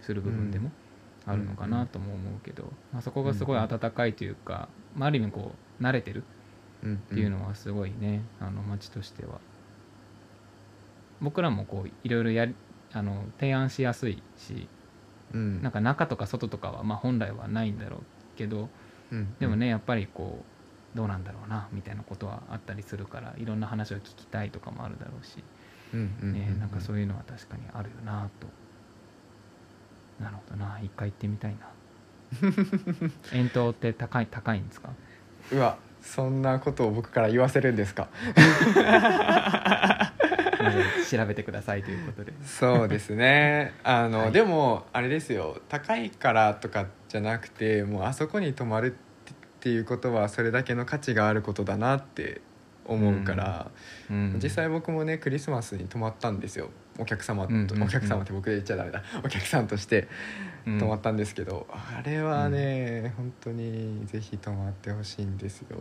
[0.01, 0.71] する部分でも
[1.27, 6.23] あるのかなとも思うけど、まあ、そこがすごい温かいというか、まあ、ある意味こう慣れてる
[6.83, 6.95] うん。
[6.95, 9.41] っていうのはすごいね、あの町としては。
[11.21, 12.55] 僕らもこういろいろやり
[12.93, 14.69] あの提案しやすいし
[15.35, 15.61] うん。
[15.63, 18.01] なんか中とか外とかはまあ本来はないんだろう
[18.39, 18.69] けど
[19.13, 20.43] うんでもねやっぱりこ
[20.95, 25.37] うどうなんだろうなみたいなことはあったりするからいろんな話を聞きたいとかもあるだろうし、
[26.23, 28.47] ね、なんかそういうのは確かにあるよなと。
[30.25, 30.81] なるほどな。
[30.83, 31.69] 一回行ってみたいな。
[33.33, 34.91] 遠投って高い高いんですか？
[35.53, 38.09] うわそんなことを僕から言わせるんですか？
[41.11, 42.33] 調べてくださいということで。
[42.45, 43.75] そうですね。
[43.85, 44.33] あの、はい。
[44.33, 45.61] でもあれですよ。
[45.69, 52.41] 高いからとかじゃなくてもうあそこに泊まるっていうことはそれだけの価値があることだなって
[52.85, 53.71] 思うから、
[54.11, 54.41] うん。
[54.43, 56.71] 実際僕もねクリスマスに泊まったんですよ。
[56.99, 57.83] お客様と、うんうんうん。
[57.85, 59.03] お客様って僕で言っちゃダメだ。
[59.25, 60.09] お客さんとして
[60.67, 60.79] うん。
[60.79, 65.79] 泊まったんですけど、あれはね、本当にぜひ泊まってほしいんですよ、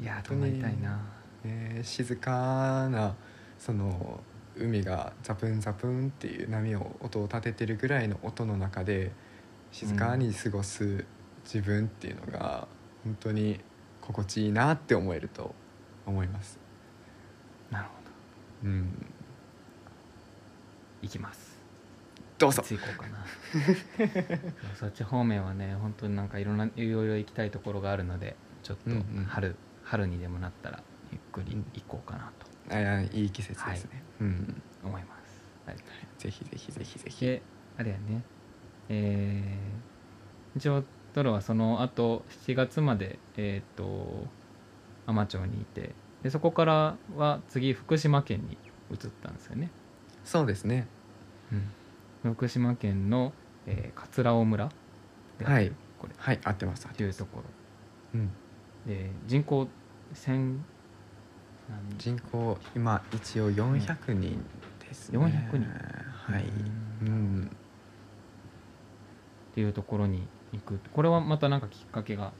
[0.00, 1.00] いや泊まりたいな。
[1.44, 3.14] ね、静かな
[3.60, 4.20] その
[4.56, 9.12] 海がザプンザプンっていう波を音を立ててるぐらいの音の中で
[9.70, 11.04] 静かに過ごす
[11.44, 12.66] 自分っていうのが
[13.04, 13.60] 本当に
[14.00, 15.54] 心地いいなって思えると
[16.06, 16.58] 思います。
[17.70, 17.90] なるほ
[18.64, 18.70] ど。
[18.70, 19.06] うん、
[21.02, 21.60] 行きます。
[22.38, 22.62] どうぞ。
[22.62, 23.24] 行こうかな。
[24.74, 29.24] そっち方面はね本当になんかいろんないろいろ行きたいところがあるのでちょっとうんうん。
[29.28, 35.16] 春、春にでもなったらゆっくり行こうかなとあいやいい季節ですね、うん、思いま
[35.66, 35.76] す、はい、
[36.18, 37.24] ぜひぜひぜひぜひ。
[37.26, 37.42] で
[37.76, 38.22] あれやね。
[38.88, 44.26] えー、一応トロはその後7月までえっ、と
[45.06, 48.58] 海士町にいてでそこからは次福島県に
[48.90, 49.70] 移ったんですよね、
[50.24, 50.86] そうですね。
[52.22, 53.32] 福島県の、
[53.66, 54.70] えー桂尾村。
[55.38, 55.72] ではい。
[55.98, 56.12] これ。
[56.16, 57.44] はい合ってます合っってていうところ。
[58.14, 58.30] うん、
[58.86, 59.68] で人口
[60.14, 60.64] 1000何
[61.98, 64.44] 人口今一応400人
[64.80, 65.18] ですね。
[65.18, 65.66] 400人。
[66.12, 66.44] はい。
[67.02, 67.50] うん。
[69.52, 70.80] っていうところに行く。
[70.92, 72.32] これはまた何かきっかけが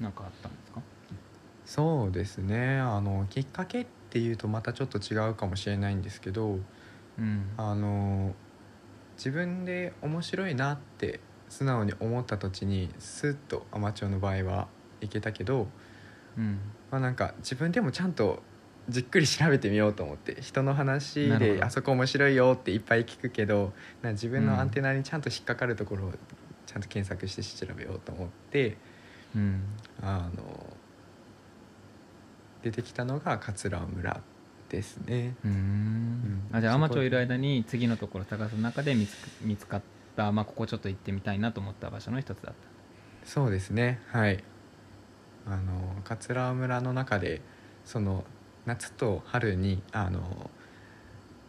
[0.00, 0.80] 何かあったんですか？
[1.64, 2.78] そうですね。
[2.78, 6.58] あのきっかけっていうとまたちょっと違うかもしれないんですけど
[7.18, 7.50] うん。
[7.56, 8.34] あの
[9.16, 14.68] 自分で面白いなって素直に思った土地にスッとアマチュアの場合は
[15.00, 15.66] 行けたけど、
[16.36, 16.58] うん。
[16.90, 18.42] まあ、なんか自分でもちゃんと
[18.88, 26.12] じっくり調べてみようと思って人の話であそこ面白いよっていっぱい聞くけどな自分のアンテナにちゃんと引っかかるところを
[26.66, 28.76] ちゃんと検索して調べようと思って
[29.34, 29.62] うん。
[30.02, 30.76] あの
[32.62, 34.20] 出てきたのが桂村
[34.68, 35.34] ですね。
[35.44, 35.54] うーん。
[35.54, 36.56] うん。
[36.56, 39.82] あじゃあそこ海士町いる間に次のところ探す中で見つ見つかっ
[40.16, 42.54] た、まあ、ここちょっと行ってみたいなと思った場所の一つだっ
[43.24, 44.00] そうですね。
[44.08, 44.42] はい。
[45.46, 47.40] あの桂村の中で
[47.84, 48.24] その
[48.66, 50.50] 夏と春にあの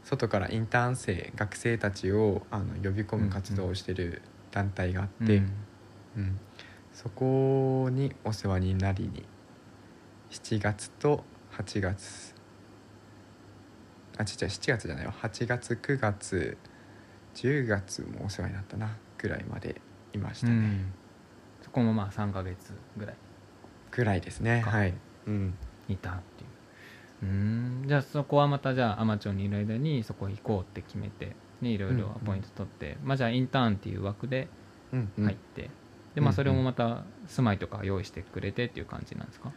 [0.04, 4.22] 外からインターン生学生たちをあの呼び込む活動をしてる
[4.52, 5.40] 団体があたって、う
[6.20, 6.40] ん
[6.94, 9.26] そこにお世話になりに
[10.30, 11.24] 7月と
[11.58, 12.36] 8月
[14.18, 15.12] あ違う7月じゃないわ。
[15.12, 16.58] 8月9月
[17.36, 19.82] 10月もお世話になったなぐらいまで
[20.14, 20.94] いましたね、うん。
[21.64, 23.16] そこもまあ3ヶ月ぐらい。
[23.90, 24.62] ぐらいですね。
[24.64, 24.70] か。
[24.70, 24.94] はい、
[25.26, 25.58] うん、
[25.90, 26.50] いたっていう
[27.24, 27.86] うーん。
[27.88, 34.48] じゃあそこはまたじゃあ海士町にいる間にそこ行こうって決めて、ね、いろいろアポイント取って、まあじゃあインターンっていう枠で
[34.92, 35.26] うんうん。
[35.26, 35.70] 入って、
[36.16, 39.52] でまあうんそれもまた住まいとか用意してくれてっていう感じなんですか？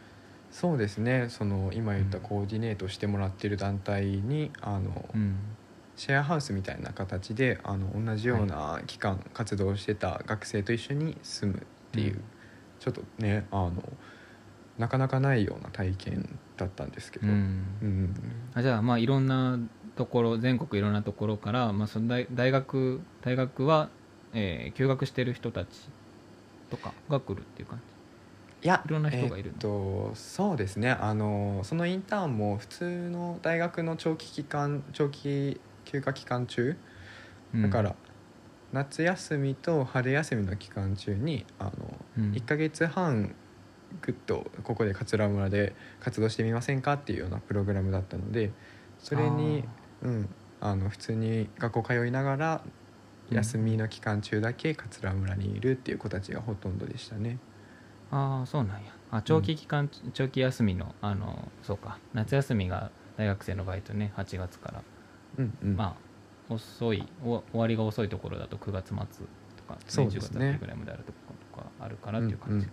[0.50, 1.26] そうですね。
[1.28, 2.24] その今言ったうん。
[2.24, 5.36] コーディネートしてもらってる団体にあの、うん。
[5.96, 12.22] シェアハウスみたいな形であの同じような期間活動してた学生と一緒に住むっていう、うん。
[12.78, 13.82] ちょっとねあの
[14.78, 17.38] なかなかないような体験だったんですけど、ううん。
[17.38, 18.14] ん
[18.54, 19.58] あじゃあまあいろんな
[19.96, 23.88] ところ全国いろんなところから、まあ、その大大学大学は、
[24.34, 25.68] えー休学してる人たち
[26.70, 27.80] とかが来るっていう感
[28.62, 29.54] いやいろんな人がいるの？
[29.54, 30.90] えっとそうですね。
[30.90, 36.76] あのそのインターンも普通の大学の長期期間長期休暇期間中？
[37.54, 37.94] じ、だから、
[38.72, 41.72] 夏休みと春休みの期間中にあの、
[42.18, 42.32] うん。
[42.34, 43.34] 1ヶ月半
[44.02, 48.52] ぐっとここで桂村で活動してみませんかっていうようなプログラムだったので
[48.98, 49.64] それに
[50.02, 50.28] うん、
[50.60, 52.62] あの普通に学校通いながら
[53.30, 53.36] うん。
[53.36, 57.38] 休みの期間中だけ桂村にいるっていう子たちがほとんどでしたね。
[58.10, 58.92] ああそうなんや。
[59.10, 61.98] あ長期期間、長期休みのあのそうか。
[62.14, 64.82] 夏休みが大学生のバイトね8月から、
[65.38, 65.76] うんうん。
[65.76, 65.96] ま
[66.50, 69.04] あ遅いお終わりが遅いところだと9月末と
[69.66, 70.50] か、そうですね。
[70.50, 71.18] 10月ぐらいまであるとこ
[71.56, 72.72] ろとかあるからっていう感じか、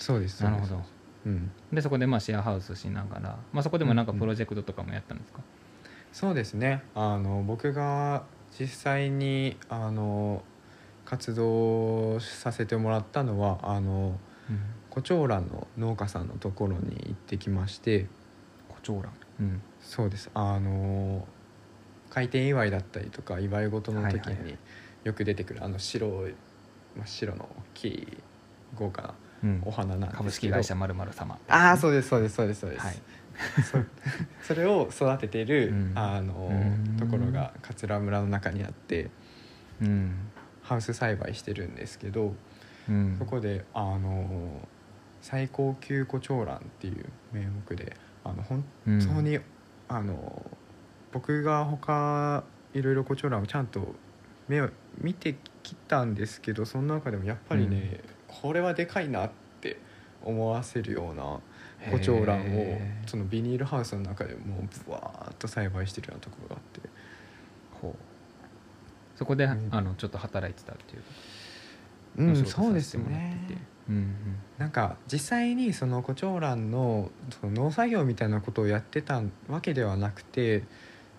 [0.00, 0.66] そうですなるほど。
[0.66, 0.82] そ
[1.26, 5.40] うん、でそこでまあシェアハウスしながら、まあ、そこでもなんかプロジェクトとかもやったんですか、
[6.12, 6.82] そうですね。
[6.94, 8.24] あの僕が
[8.58, 10.42] 実際にあの
[11.04, 14.18] 活動させてもらったのはあの
[14.88, 18.06] 胡蝶蘭の農家さんのところに行ってきまして。
[18.68, 19.12] 胡蝶蘭。
[19.40, 19.62] うん。
[19.80, 20.30] そうです。
[20.32, 21.26] あの
[22.08, 24.52] 開店祝いだったりとか祝い事の時はいはいはい。
[24.52, 24.58] に
[25.04, 26.34] よく出てくるあの白い
[26.96, 28.18] 真っ白の大きい
[28.74, 29.14] 豪華なうん
[29.64, 30.18] お花なんですけど。
[30.18, 31.38] 株式会社まるまる様。
[31.48, 32.96] ああそうですそうですそうですそうです、はい。
[34.42, 35.92] そそれを育ててる、うん。
[35.94, 36.96] あのうん。
[36.96, 39.10] ところが桂村の中にあって
[39.80, 40.12] うん。
[40.62, 42.34] ハウス栽培してるんですけど
[42.88, 43.16] うん。
[43.18, 44.60] そこであの
[45.22, 49.00] 最高級胡蝶蘭っていう名目であの本うん。
[49.00, 49.38] 当に、
[49.88, 50.44] あの
[51.12, 53.94] 僕が他いろいろ胡蝶蘭をちゃんと
[54.48, 58.00] 目を見てきたんですけどその中でもやっぱりね、
[58.40, 59.78] これはでかいなって
[60.24, 61.40] 思わせるような
[61.90, 63.08] 胡蝶蘭をへー。
[63.08, 66.88] そのビニールハウスの中でもうブワーッと栽培してるようなところがあって
[67.80, 67.94] ほう。
[69.16, 69.68] そこで、うん。
[69.70, 71.02] あのちょっと働いてたっていう
[72.18, 73.38] うんそうですね。
[73.48, 74.14] いてうん
[74.58, 80.64] なんか実際にその胡蝶蘭のその農作業みたいなことをやってたわけではなくて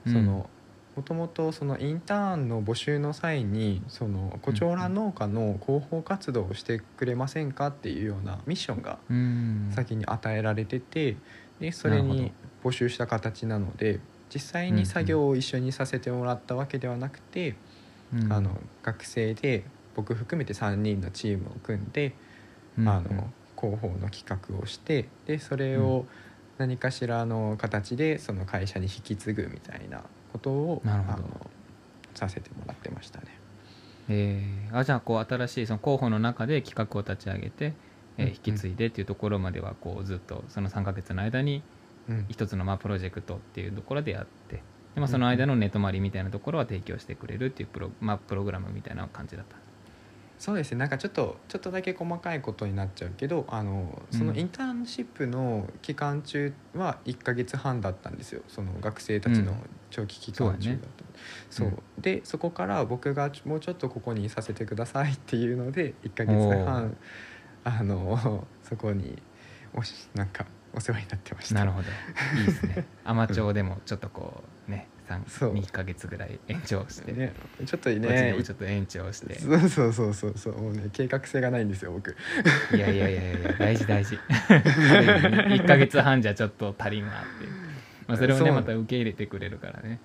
[0.06, 0.14] うん。
[0.14, 0.50] その
[0.96, 9.72] もともとそのインターンの募集の際にその胡蝶蘭農家の広報活動をしてくれませんかっていうようなミッションがうん。
[9.74, 11.16] 先に与えられてて
[11.60, 12.32] でそれなにる
[12.64, 14.00] 募集した形なので
[14.34, 17.56] 実際に作業を一緒にさせてもらったわけではなくて、
[18.14, 18.32] うん。
[18.32, 19.64] あの学生で
[19.96, 22.14] 僕含めて3人のチームを組んで、
[22.78, 26.06] うんあの広報の企画をしてでそれを
[26.58, 31.18] 何かしらの形でその会社に引き継ぐみたいなことをなるほど。
[31.18, 31.52] あの
[32.14, 33.28] させてもらってましたね。
[34.10, 37.74] えーあじゃあこう新しいその候補の中で企画を立ち上げて、
[38.18, 41.64] えーうん引き継いでっていうところまではこうずっとその3ヶ月の間に
[42.10, 42.26] うん。
[42.30, 44.64] 一つのまあプロジェクトっていうところでやって
[44.96, 49.56] で、まあ、その間の寝泊まりみたいなところは提供してくれるっていうプロ,、まあ、プログラムみたいな感じだった
[50.42, 50.80] そうですね。
[50.80, 58.42] なんかちょっとちょっとだけ細かいことになっちゃうけどあのそのうんインターンシップの期間中は1ヶ月半だったんですよ。
[58.48, 59.54] その学生たちの
[59.92, 61.04] 長期期間中だと、
[61.52, 61.72] そうう。
[61.74, 62.02] ん。
[62.02, 66.34] でそこから僕がもうちょっとここにいさせてくださいっていうので1ヶ月
[66.66, 66.98] 半
[67.64, 69.22] あのそこに
[69.76, 71.56] おしなんかお世話になってました。
[71.56, 71.88] なるほど。
[72.40, 72.88] いいですね。
[73.06, 74.61] アマチュアでもちょっとこうね
[75.28, 75.54] そう。
[75.54, 77.34] 2ヶ月ぐらい延長して、ね。
[77.66, 79.40] ちょっとこっちでねもちょっと延長して。
[79.40, 80.62] そうそうそうそうそう。
[80.62, 82.16] もうね計画性がないんですよ僕。
[82.76, 84.18] いやいやいやいや 大事大事。
[84.28, 87.52] 1ヶ月半じゃちょっと足りんわっていう、
[88.08, 88.48] まあ、それをそう。
[88.48, 90.00] ねまた受け入れてくれるからね。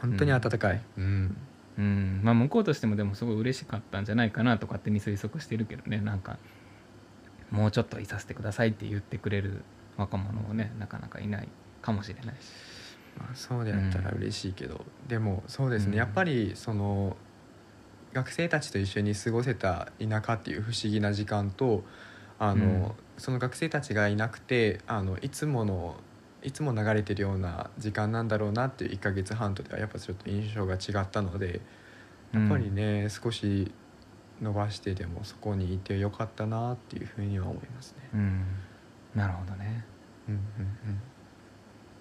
[0.00, 1.36] 本当に温かい、うん。
[1.78, 2.20] うん。
[2.22, 5.98] まあ向こうとしてもでもすごい嬉しかったんじゃないかなと勝手に推測してるけどね。
[5.98, 6.38] なんか
[7.50, 9.62] もうちょっといさせてくださいって言ってくれる
[9.96, 11.48] 若者もねなかなかいない
[11.82, 12.77] かもしれないし
[13.18, 15.98] まあ、そうであったら嬉しいけど、でもそうですね、うん。
[15.98, 17.16] やっぱりその
[18.12, 21.84] 学生たちと一緒に過ごせた田舎っていう不思議な時間と
[22.38, 22.92] あの、うん。
[23.18, 25.96] その学生たちがいなくてあのいつもの
[26.42, 31.60] いつも流れてるような時間なんだろうなっていう1ヶ月半とではやっぱちょっと印象が違ったので
[32.32, 33.72] やっぱりね、少し
[34.40, 38.08] 伸ばしてでもそこにいてよかったなっていうふうには思いますね。
[38.14, 38.44] うん、うん
[39.14, 39.84] なるほどね。
[40.28, 40.40] うんうん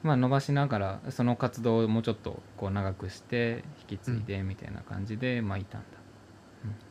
[0.03, 5.87] まあ伸ばしながらその活動をもうちょっとこう長くして引き継いでみたいな感じでまあいたんだ、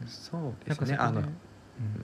[0.03, 0.97] うん、そうでですね。
[0.99, 1.37] あのうん。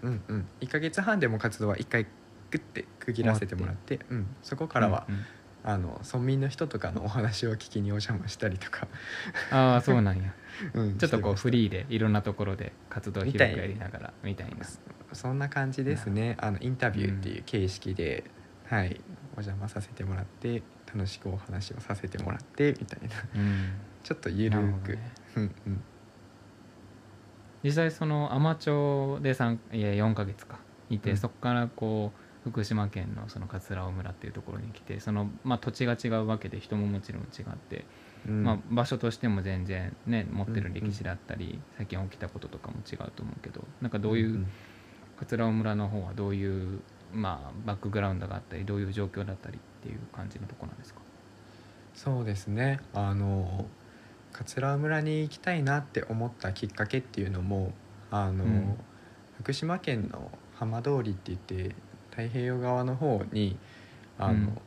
[0.03, 2.11] うんうん、1ヶ月半でも活動は1回グ
[2.57, 5.25] ッて区切らせてもらってうん、そこからは、うんうん。
[5.65, 8.89] あの村民の人とかのお話を聞きにお邪魔したりとか、
[9.51, 10.35] ああそうなんや。
[10.75, 10.99] うん。
[10.99, 14.67] ちょっとこうフリーででいろんなところで活動を広くやりながらみたいな。
[15.13, 16.37] そんな感じですね。
[16.41, 18.25] あのインタビューっていう形式で、
[18.67, 19.01] はい。
[19.35, 20.63] お邪魔させてもらって
[20.95, 23.15] 楽しくお話をさせてもらってみたいな。
[23.35, 23.73] うん。
[24.03, 25.13] ちょっとゆるーく、ね。
[25.37, 25.85] うんうん。
[27.65, 30.59] 実際そのアマチュアで3いや4ヶ月か。
[30.91, 31.17] いて、うん。
[31.17, 32.13] そこからこ
[32.47, 37.85] う福島県のその桂尾村っていうところに来てその、まあ、土地が違うわけで人ももちろん違って、
[38.29, 38.43] うん。
[38.43, 44.45] まあ、場所としても全然ね持ってる歴史だったり、最近起きたこととかも違うと思うけどなんかどういう、
[45.19, 46.81] 桂尾村の方はどういう、
[47.13, 51.01] まあ、バックグラウンドがあったりどういう状況だったりっていう感じのとこなんですか？
[51.95, 52.81] そうですね。
[52.95, 53.67] あの
[54.33, 57.73] 桂村に行きたいなって思ったきっかけっていうのも
[58.11, 58.79] あの、うん。
[59.39, 61.75] 福島県の浜通りって言って
[62.11, 63.59] 太平洋側の方に
[64.19, 64.59] あの、うん。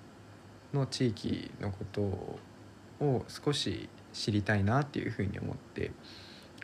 [0.74, 2.02] の地域のこと
[3.00, 5.92] を少し知りたいなっていうふうに思って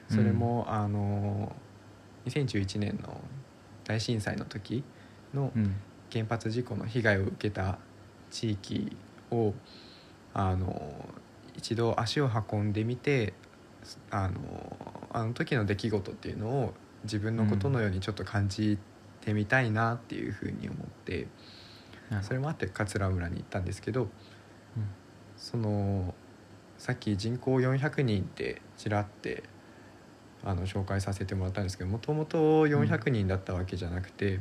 [0.10, 1.56] それも、あの
[2.26, 3.22] 2011年の
[3.86, 4.84] 大震災の時
[5.34, 5.76] のうん。
[6.12, 7.80] 原発事故の被害を受けた
[8.30, 8.96] 地域
[9.32, 9.54] を
[10.34, 11.10] あの
[11.56, 13.34] 一度足を運んでみて
[14.10, 14.38] あの
[15.12, 16.74] あの時の出来事っていうのを
[17.04, 18.78] 自分のことのようにちょっと感じ
[19.22, 21.28] てみたいなっていうふうに思って、
[22.22, 24.10] それもあって桂村に行ったんですけど
[25.38, 26.14] その
[26.78, 29.44] さっき人口400人ってちらって
[30.44, 34.40] あの紹介させてもらったんですけどもともと400人だったわけじゃなくて、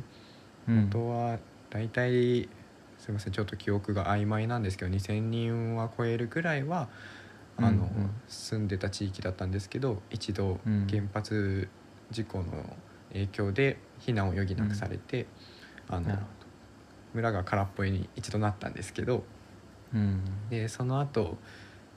[0.67, 0.75] うん。
[0.81, 1.39] 本当は
[1.69, 2.49] 大体
[2.97, 6.89] すいませんちょっと記憶が曖昧なんですけど2,000人は超えるぐらいは
[7.57, 7.79] あの、うん。
[7.79, 10.87] うん住んでた地域だったんですけど一度うん。
[10.89, 11.67] 原発
[12.11, 12.75] 事故の
[13.13, 15.25] 影響で避難を余儀なくされて、
[15.89, 16.25] あのなるほ
[17.13, 19.23] 村が空っぽに一度なったんですけどど
[19.95, 20.21] うん。
[20.49, 21.37] でその後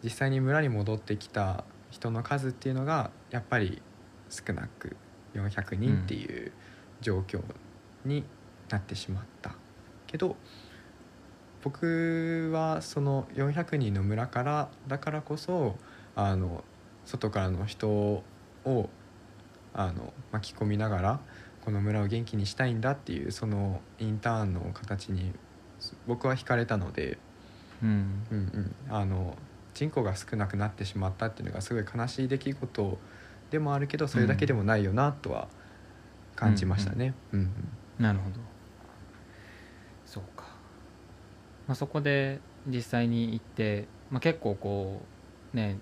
[0.02, 3.80] 実際に村に戻ってきた人の数っていうのがやっぱり
[4.28, 4.96] 少なく
[5.34, 6.52] 400人っていう
[7.00, 7.42] 状況
[8.04, 8.24] に
[8.68, 9.54] なってしまった、
[10.06, 10.36] けど
[11.62, 15.76] 僕はその400人の村からだからこそ
[16.14, 16.62] あの
[17.04, 18.22] 外からの人を
[19.72, 21.20] あの巻き込みながら
[21.64, 25.32] この村を元気にしたいんだっていうそのインターンの形に
[26.06, 27.18] 僕は惹かれたので。
[27.82, 29.36] うんうんうん、あの
[29.74, 32.98] 人口が少なくなってしまったっていうのがすごい悲しい出来事
[33.50, 35.48] でもあるけどそれだけでもないよなとは
[36.36, 37.14] 感じましたね。
[37.32, 37.50] うんうん
[37.98, 38.40] なるほど
[40.04, 40.46] そうか、
[41.66, 45.00] まあ、そこで実際に行って、まあ、結構こ
[45.52, 45.78] うね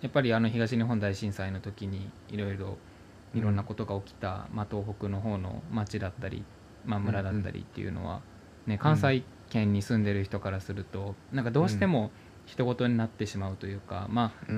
[0.00, 2.76] やっぱりあの東日本大震災の時にいろいろ
[3.34, 6.44] いろんなことが起きた、まあ、東北の方の町だったり、
[6.84, 8.20] まあ、村だったりっていうのは、
[8.66, 12.10] ね、関西圏に住んでる人からするとなんかどうしても
[12.46, 14.52] 人事になってしまうというか、まあ、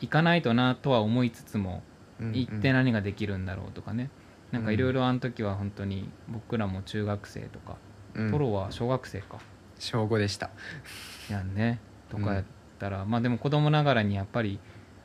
[0.00, 1.82] 行かないとなとは思いつつも
[2.18, 4.10] 行って何ができるんだろうとかね。
[4.52, 7.76] なんかいろいろあの時は本当に僕らも中学生とか、
[8.14, 8.30] うん。
[8.30, 9.38] トロは小学生か
[9.84, 10.50] 小5でした。
[11.30, 11.80] やんね。
[12.10, 12.44] とかやっ
[12.78, 14.58] たら、まあでも子供ながらにやっぱり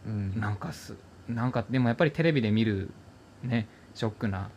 [0.05, 0.39] うん。
[0.39, 0.95] なんかす
[1.27, 2.89] なんかでもやっぱりテレビで見る
[3.43, 4.49] ねショックな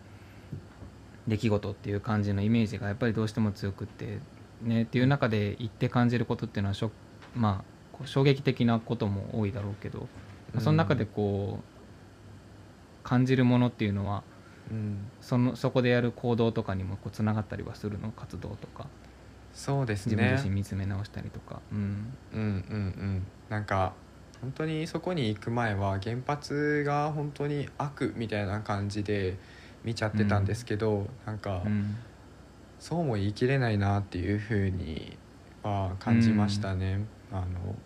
[1.29, 4.19] 出来事っていう感じのイメージがやっぱりどうしても強くって
[4.63, 6.95] ねっていう中で行って感じることっていうのはショック
[7.35, 10.09] まあこう衝撃的なことも多いだろうけど、
[10.53, 14.23] まあその中でこう感じるものっていうのは
[14.71, 15.11] うん。
[15.21, 18.11] そのそこでやる行動とかにもこうつながったりはするの？
[18.13, 18.87] 活動とか
[19.53, 22.19] そうです自分ね自身見つめ直したりとか、うん。
[22.31, 22.49] うんうんう
[23.21, 23.33] ん。
[23.49, 24.03] なんか
[24.41, 29.41] 本当にそこに行く前は原発が本当に悪みたいな感じで
[29.83, 32.05] 見ちゃってたんですけど、なんか、うん。
[32.79, 35.19] そうも言い切れないなっていうふうに
[35.63, 37.09] は感じましたね。
[37.31, 37.83] あの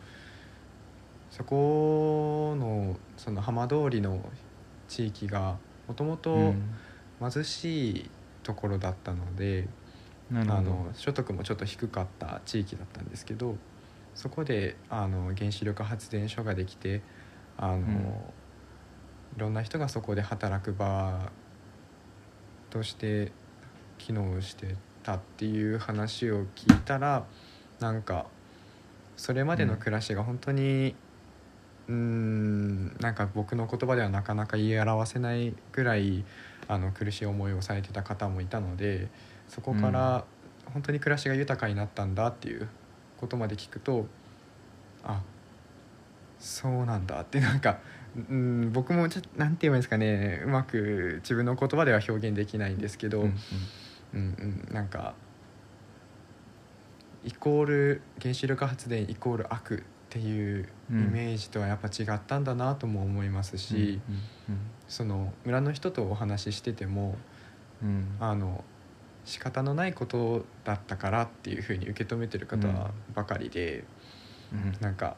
[1.29, 4.33] そこのその浜通りの
[4.87, 6.81] 地域がもともうとん。
[7.21, 9.69] 貧しいところだったので、
[10.33, 13.57] あの所得もちょっと低かった地域だったんですけど
[14.15, 17.03] そこであの原子力発電所ができて
[17.57, 18.33] あの、ん。
[19.37, 21.31] いろんな人がそこで働く場
[22.71, 23.33] として
[23.99, 27.27] 機能してたっていう話を聞いたら
[27.79, 28.27] なんか
[29.17, 30.95] それまでの暮らしが本当に
[31.89, 36.25] うーんなんか僕の言葉ではなかなか言い表せないぐらい
[36.69, 39.09] あの苦しい思いをされてた方もいたので
[39.49, 40.25] そこから
[40.73, 42.69] 本当に暮らしが豊かになったんだっていう
[43.19, 44.07] ことまで聞くと
[45.05, 45.23] あ
[46.39, 47.79] そうなんだってなんか、
[48.29, 53.35] うん、僕もちょなんて言えばいいんですかねうまく自分の言葉では表現できないんですけど、うんうん。
[54.15, 55.15] うんうん、なんか
[57.25, 59.85] イコール原子力発電イコール悪
[60.17, 64.01] っていうイメージとはやっぱ違ったんだなとも思いますし、
[64.89, 67.17] その村の人とお話ししてても
[67.83, 67.89] うん。
[67.89, 68.17] うん。
[68.21, 68.65] あの
[69.25, 72.69] 仕方のないことだったからっていうふうに受け止めてる方
[73.15, 73.85] ばかりで、
[74.53, 74.77] うん。
[74.81, 75.17] なんか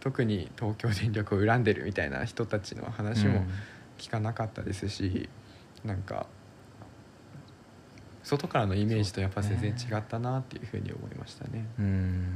[0.00, 3.44] 特に東京電力を恨んでるみたいな人たちの話も
[3.98, 5.28] 聞かなかったですし、
[5.84, 6.26] なんか
[8.24, 11.66] 外からのイメージとやっぱ全然違ったなっていうふうに思いましたね。
[11.78, 11.84] うん。
[11.84, 12.32] うん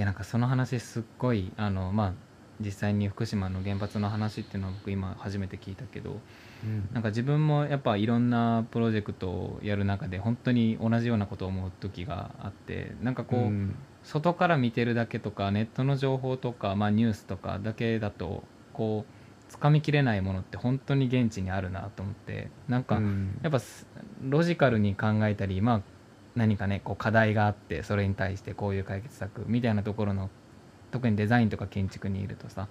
[0.00, 2.12] やなんかその話すっごいあのまあ
[2.60, 6.20] 実際に福島の原発の話っていうのは僕今初めて聞いたけど
[6.64, 6.88] うん。
[6.92, 13.76] なんか自分もやっぱいろんなプロジェクトをやる中で本当に同じようなことを思う時があってなんかこう、うん。
[14.02, 23.38] 外から見てるだけとかネットの情報とか、まあ、ニュースとかだけだとこう掴みきれないものって本当に現地にあるなと思ってなんか、うん。
[23.42, 23.86] やっぱす
[24.22, 25.82] ロジカルに考えたり、まあ、
[26.36, 30.30] 何かねこう課題があってそれに対してこういう解決策みたいなところの
[30.90, 32.66] 特にデザインとか建築にいるとさ、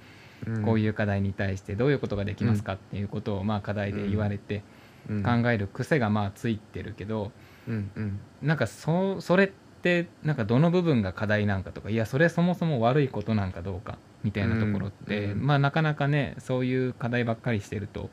[0.66, 4.64] こういうう課題に対してどういうことができますかっていうことをまあ課題で言われて
[5.12, 5.24] ん。
[5.24, 7.32] 考える癖がまあついてるけど、
[7.68, 8.20] うんうん。
[8.42, 15.48] なんかそそれっってなんかどの部分が課題なんかとかいやそれそもそも悪いことなんかどうかみたいなところって、うんうん。
[15.48, 18.10] まあなかなかねそういう課題ばっかりしてると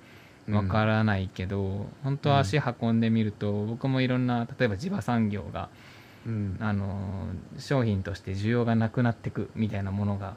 [0.49, 5.69] わからないけど、本当は足運んでみると、僕もいろんな例えば地場産業が
[6.27, 6.57] うん。
[6.61, 7.29] あの
[7.59, 10.35] 商品として需要がなくなってくみたいなものが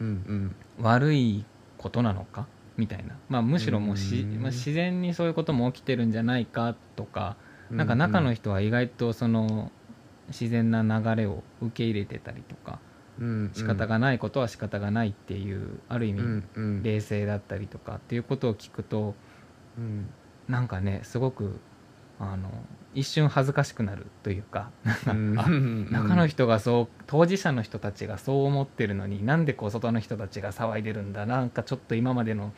[0.00, 0.56] うんうん。
[0.80, 1.44] 悪い
[1.78, 2.46] ことなのか？
[2.76, 4.42] みたいな、まあ、むしろもうし、うん。
[4.42, 7.36] まあ、自然にそういうことも起きてるんじゃないかとか、
[7.70, 9.70] うんなんか中の人は意外とその
[10.28, 12.80] 自然な流れを受け入れてたりとか
[13.18, 13.50] うん。
[13.54, 16.82] 仕方がないことは仕方がないっていうある意味うんうん。
[16.82, 19.14] 冷静だったりとかっていうことを聞くと
[19.78, 20.06] うん。
[20.48, 21.60] なんかねすごく
[22.18, 22.50] あの
[22.92, 24.70] 一瞬恥ずかしくなるというか
[25.06, 25.38] うん。
[25.38, 25.42] あ
[25.92, 32.52] 中の人がそう当事者の人たちがそう思ってるのになんでこう外の人たちが騒いでるんだなんかちょっと今までの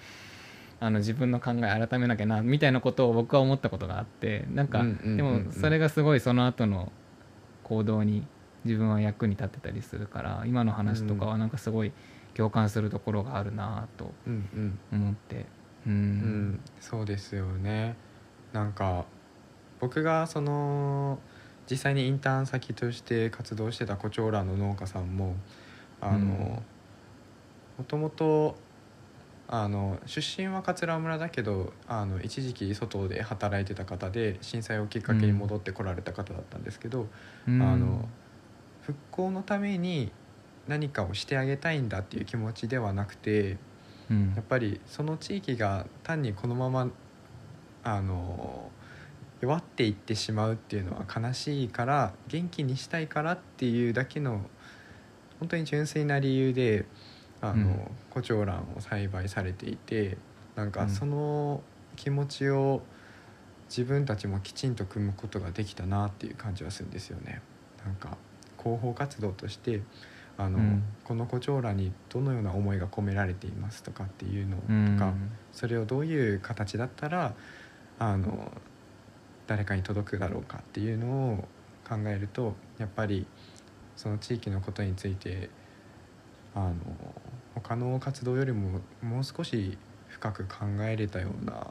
[0.81, 6.91] あの自分の考え改めなきゃなみたいなことを僕は思ったことがあってなんか、うんうんうんうんでもそれがすごいその後の
[7.63, 8.27] 行動に
[8.65, 11.93] 自分は役に立ってたりするから今の話とかはなんかすごい
[12.35, 14.49] 共感するところがあるなとうん
[14.93, 15.01] うん。
[15.01, 15.47] 思って
[15.87, 17.97] うん、うん、そうですよね。
[18.53, 19.05] なんか
[19.81, 21.19] 僕がその
[21.71, 25.37] 実際にインターン先として活動してたコチョウランの農家さんも
[26.01, 26.27] あの、うん。
[27.79, 28.57] もともと
[29.49, 37.07] あの出身は桂村だけどあの一時期外で働いてた方で震災をきっかけに戻ってこられた方だったんですけど、
[37.49, 37.63] うん。
[37.63, 38.09] あの
[38.83, 40.13] 復興のために
[40.69, 43.57] 何かをしてあげたいんだっていう気持ちではなくて
[44.13, 44.33] うん。
[44.37, 46.89] やっぱりその地域が単にこのまま
[47.83, 48.71] あの
[49.41, 54.43] 弱っていってしまうっていうのは悲しいから元気にしたいからっていうだけの
[55.41, 56.85] 本当に純粋な理由で
[57.41, 57.81] あの、うん。
[58.11, 60.19] コチョウランを栽培されていて
[60.55, 61.63] なんかその
[61.97, 62.83] 気持ちを
[63.69, 67.41] 自分たちもきちんと組むことができたなっていう感じはするんですよね。
[67.85, 68.19] なんか
[68.59, 69.81] 広報活動として
[70.39, 70.83] あの、うん。
[71.05, 74.97] このコチョウランにどのような思いが込められていますとかっていうのとうん。
[74.99, 75.13] か、
[75.53, 77.35] それをどういう形だったら
[77.99, 78.51] あの
[79.47, 81.49] 誰かに届くだろうかっていうのを
[81.87, 83.27] 考えるとやっぱり
[83.97, 85.51] その地域のことについて
[86.55, 86.75] あの
[87.55, 89.77] 他の活動よりももう少し
[90.09, 91.67] 深く考えれたような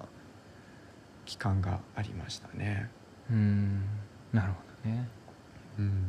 [1.26, 2.90] 期間がありましたね。
[3.30, 3.82] うん。
[4.34, 5.08] なるほどね
[5.78, 6.04] うん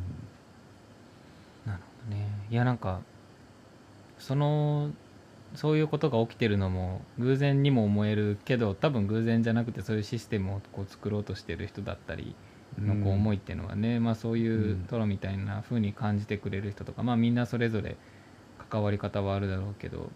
[1.65, 3.01] なるほどねいやなんか
[4.17, 4.91] その
[5.55, 12.35] そういうことが起きてるのも偶然にも思えるけど多分偶然じゃなくてそういうシステムをこう作ろうとしてる人だったり
[12.79, 14.85] のこう思いっていうのはね、まあ、そういううん。
[14.85, 17.97] トロみたいな風に感じてくれる人とか、まあ、みんなそれぞれ
[18.69, 20.09] 関わり方はあるだろうけど、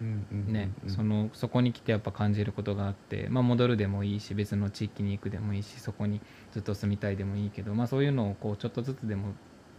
[0.00, 0.90] うんうんうんねうん。
[0.90, 6.20] そのそこに来てやっぱ感じることがあって、まあ、戻るでもいいし別の地域に行くでもいいしそこに
[6.52, 9.34] ずっと住みたいでもいいけど、まあ、そういうのをこうちょっとずつでも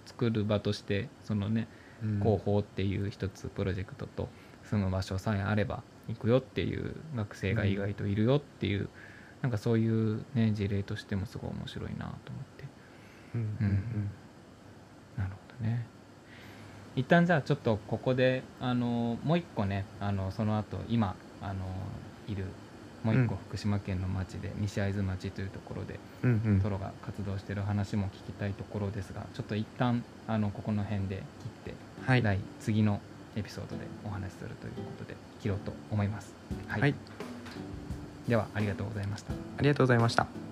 [0.06, 1.68] 作る場としてそのねうん
[2.22, 4.30] 広報っていう一つプロジェクトと
[4.64, 8.90] 住む場所さえあれば行くよっていう学生が意外といるよっていう、
[9.42, 12.16] なんかそういう、ね、事例としてもすごい面白いなと思っ
[12.58, 12.66] て。
[13.36, 13.68] うんうん。
[13.68, 14.12] うん。
[15.18, 15.86] なるほどね。
[16.96, 21.66] 一旦じゃあちょっとここであのもう一個ねあのその後今あの
[22.28, 22.46] いる
[23.04, 31.74] もう一個うん福島県の町で、西会津町というところでうんうんトロが活動してる話も聞きたいところですがちょっと一旦あのここの辺で切って
[32.06, 33.02] はい第次の
[33.36, 36.34] エピソードでお話しするということで切ろうと思います。
[36.68, 36.96] はい、はい
[38.28, 39.34] ではありがとうございました。
[39.58, 40.49] ありがとうございました。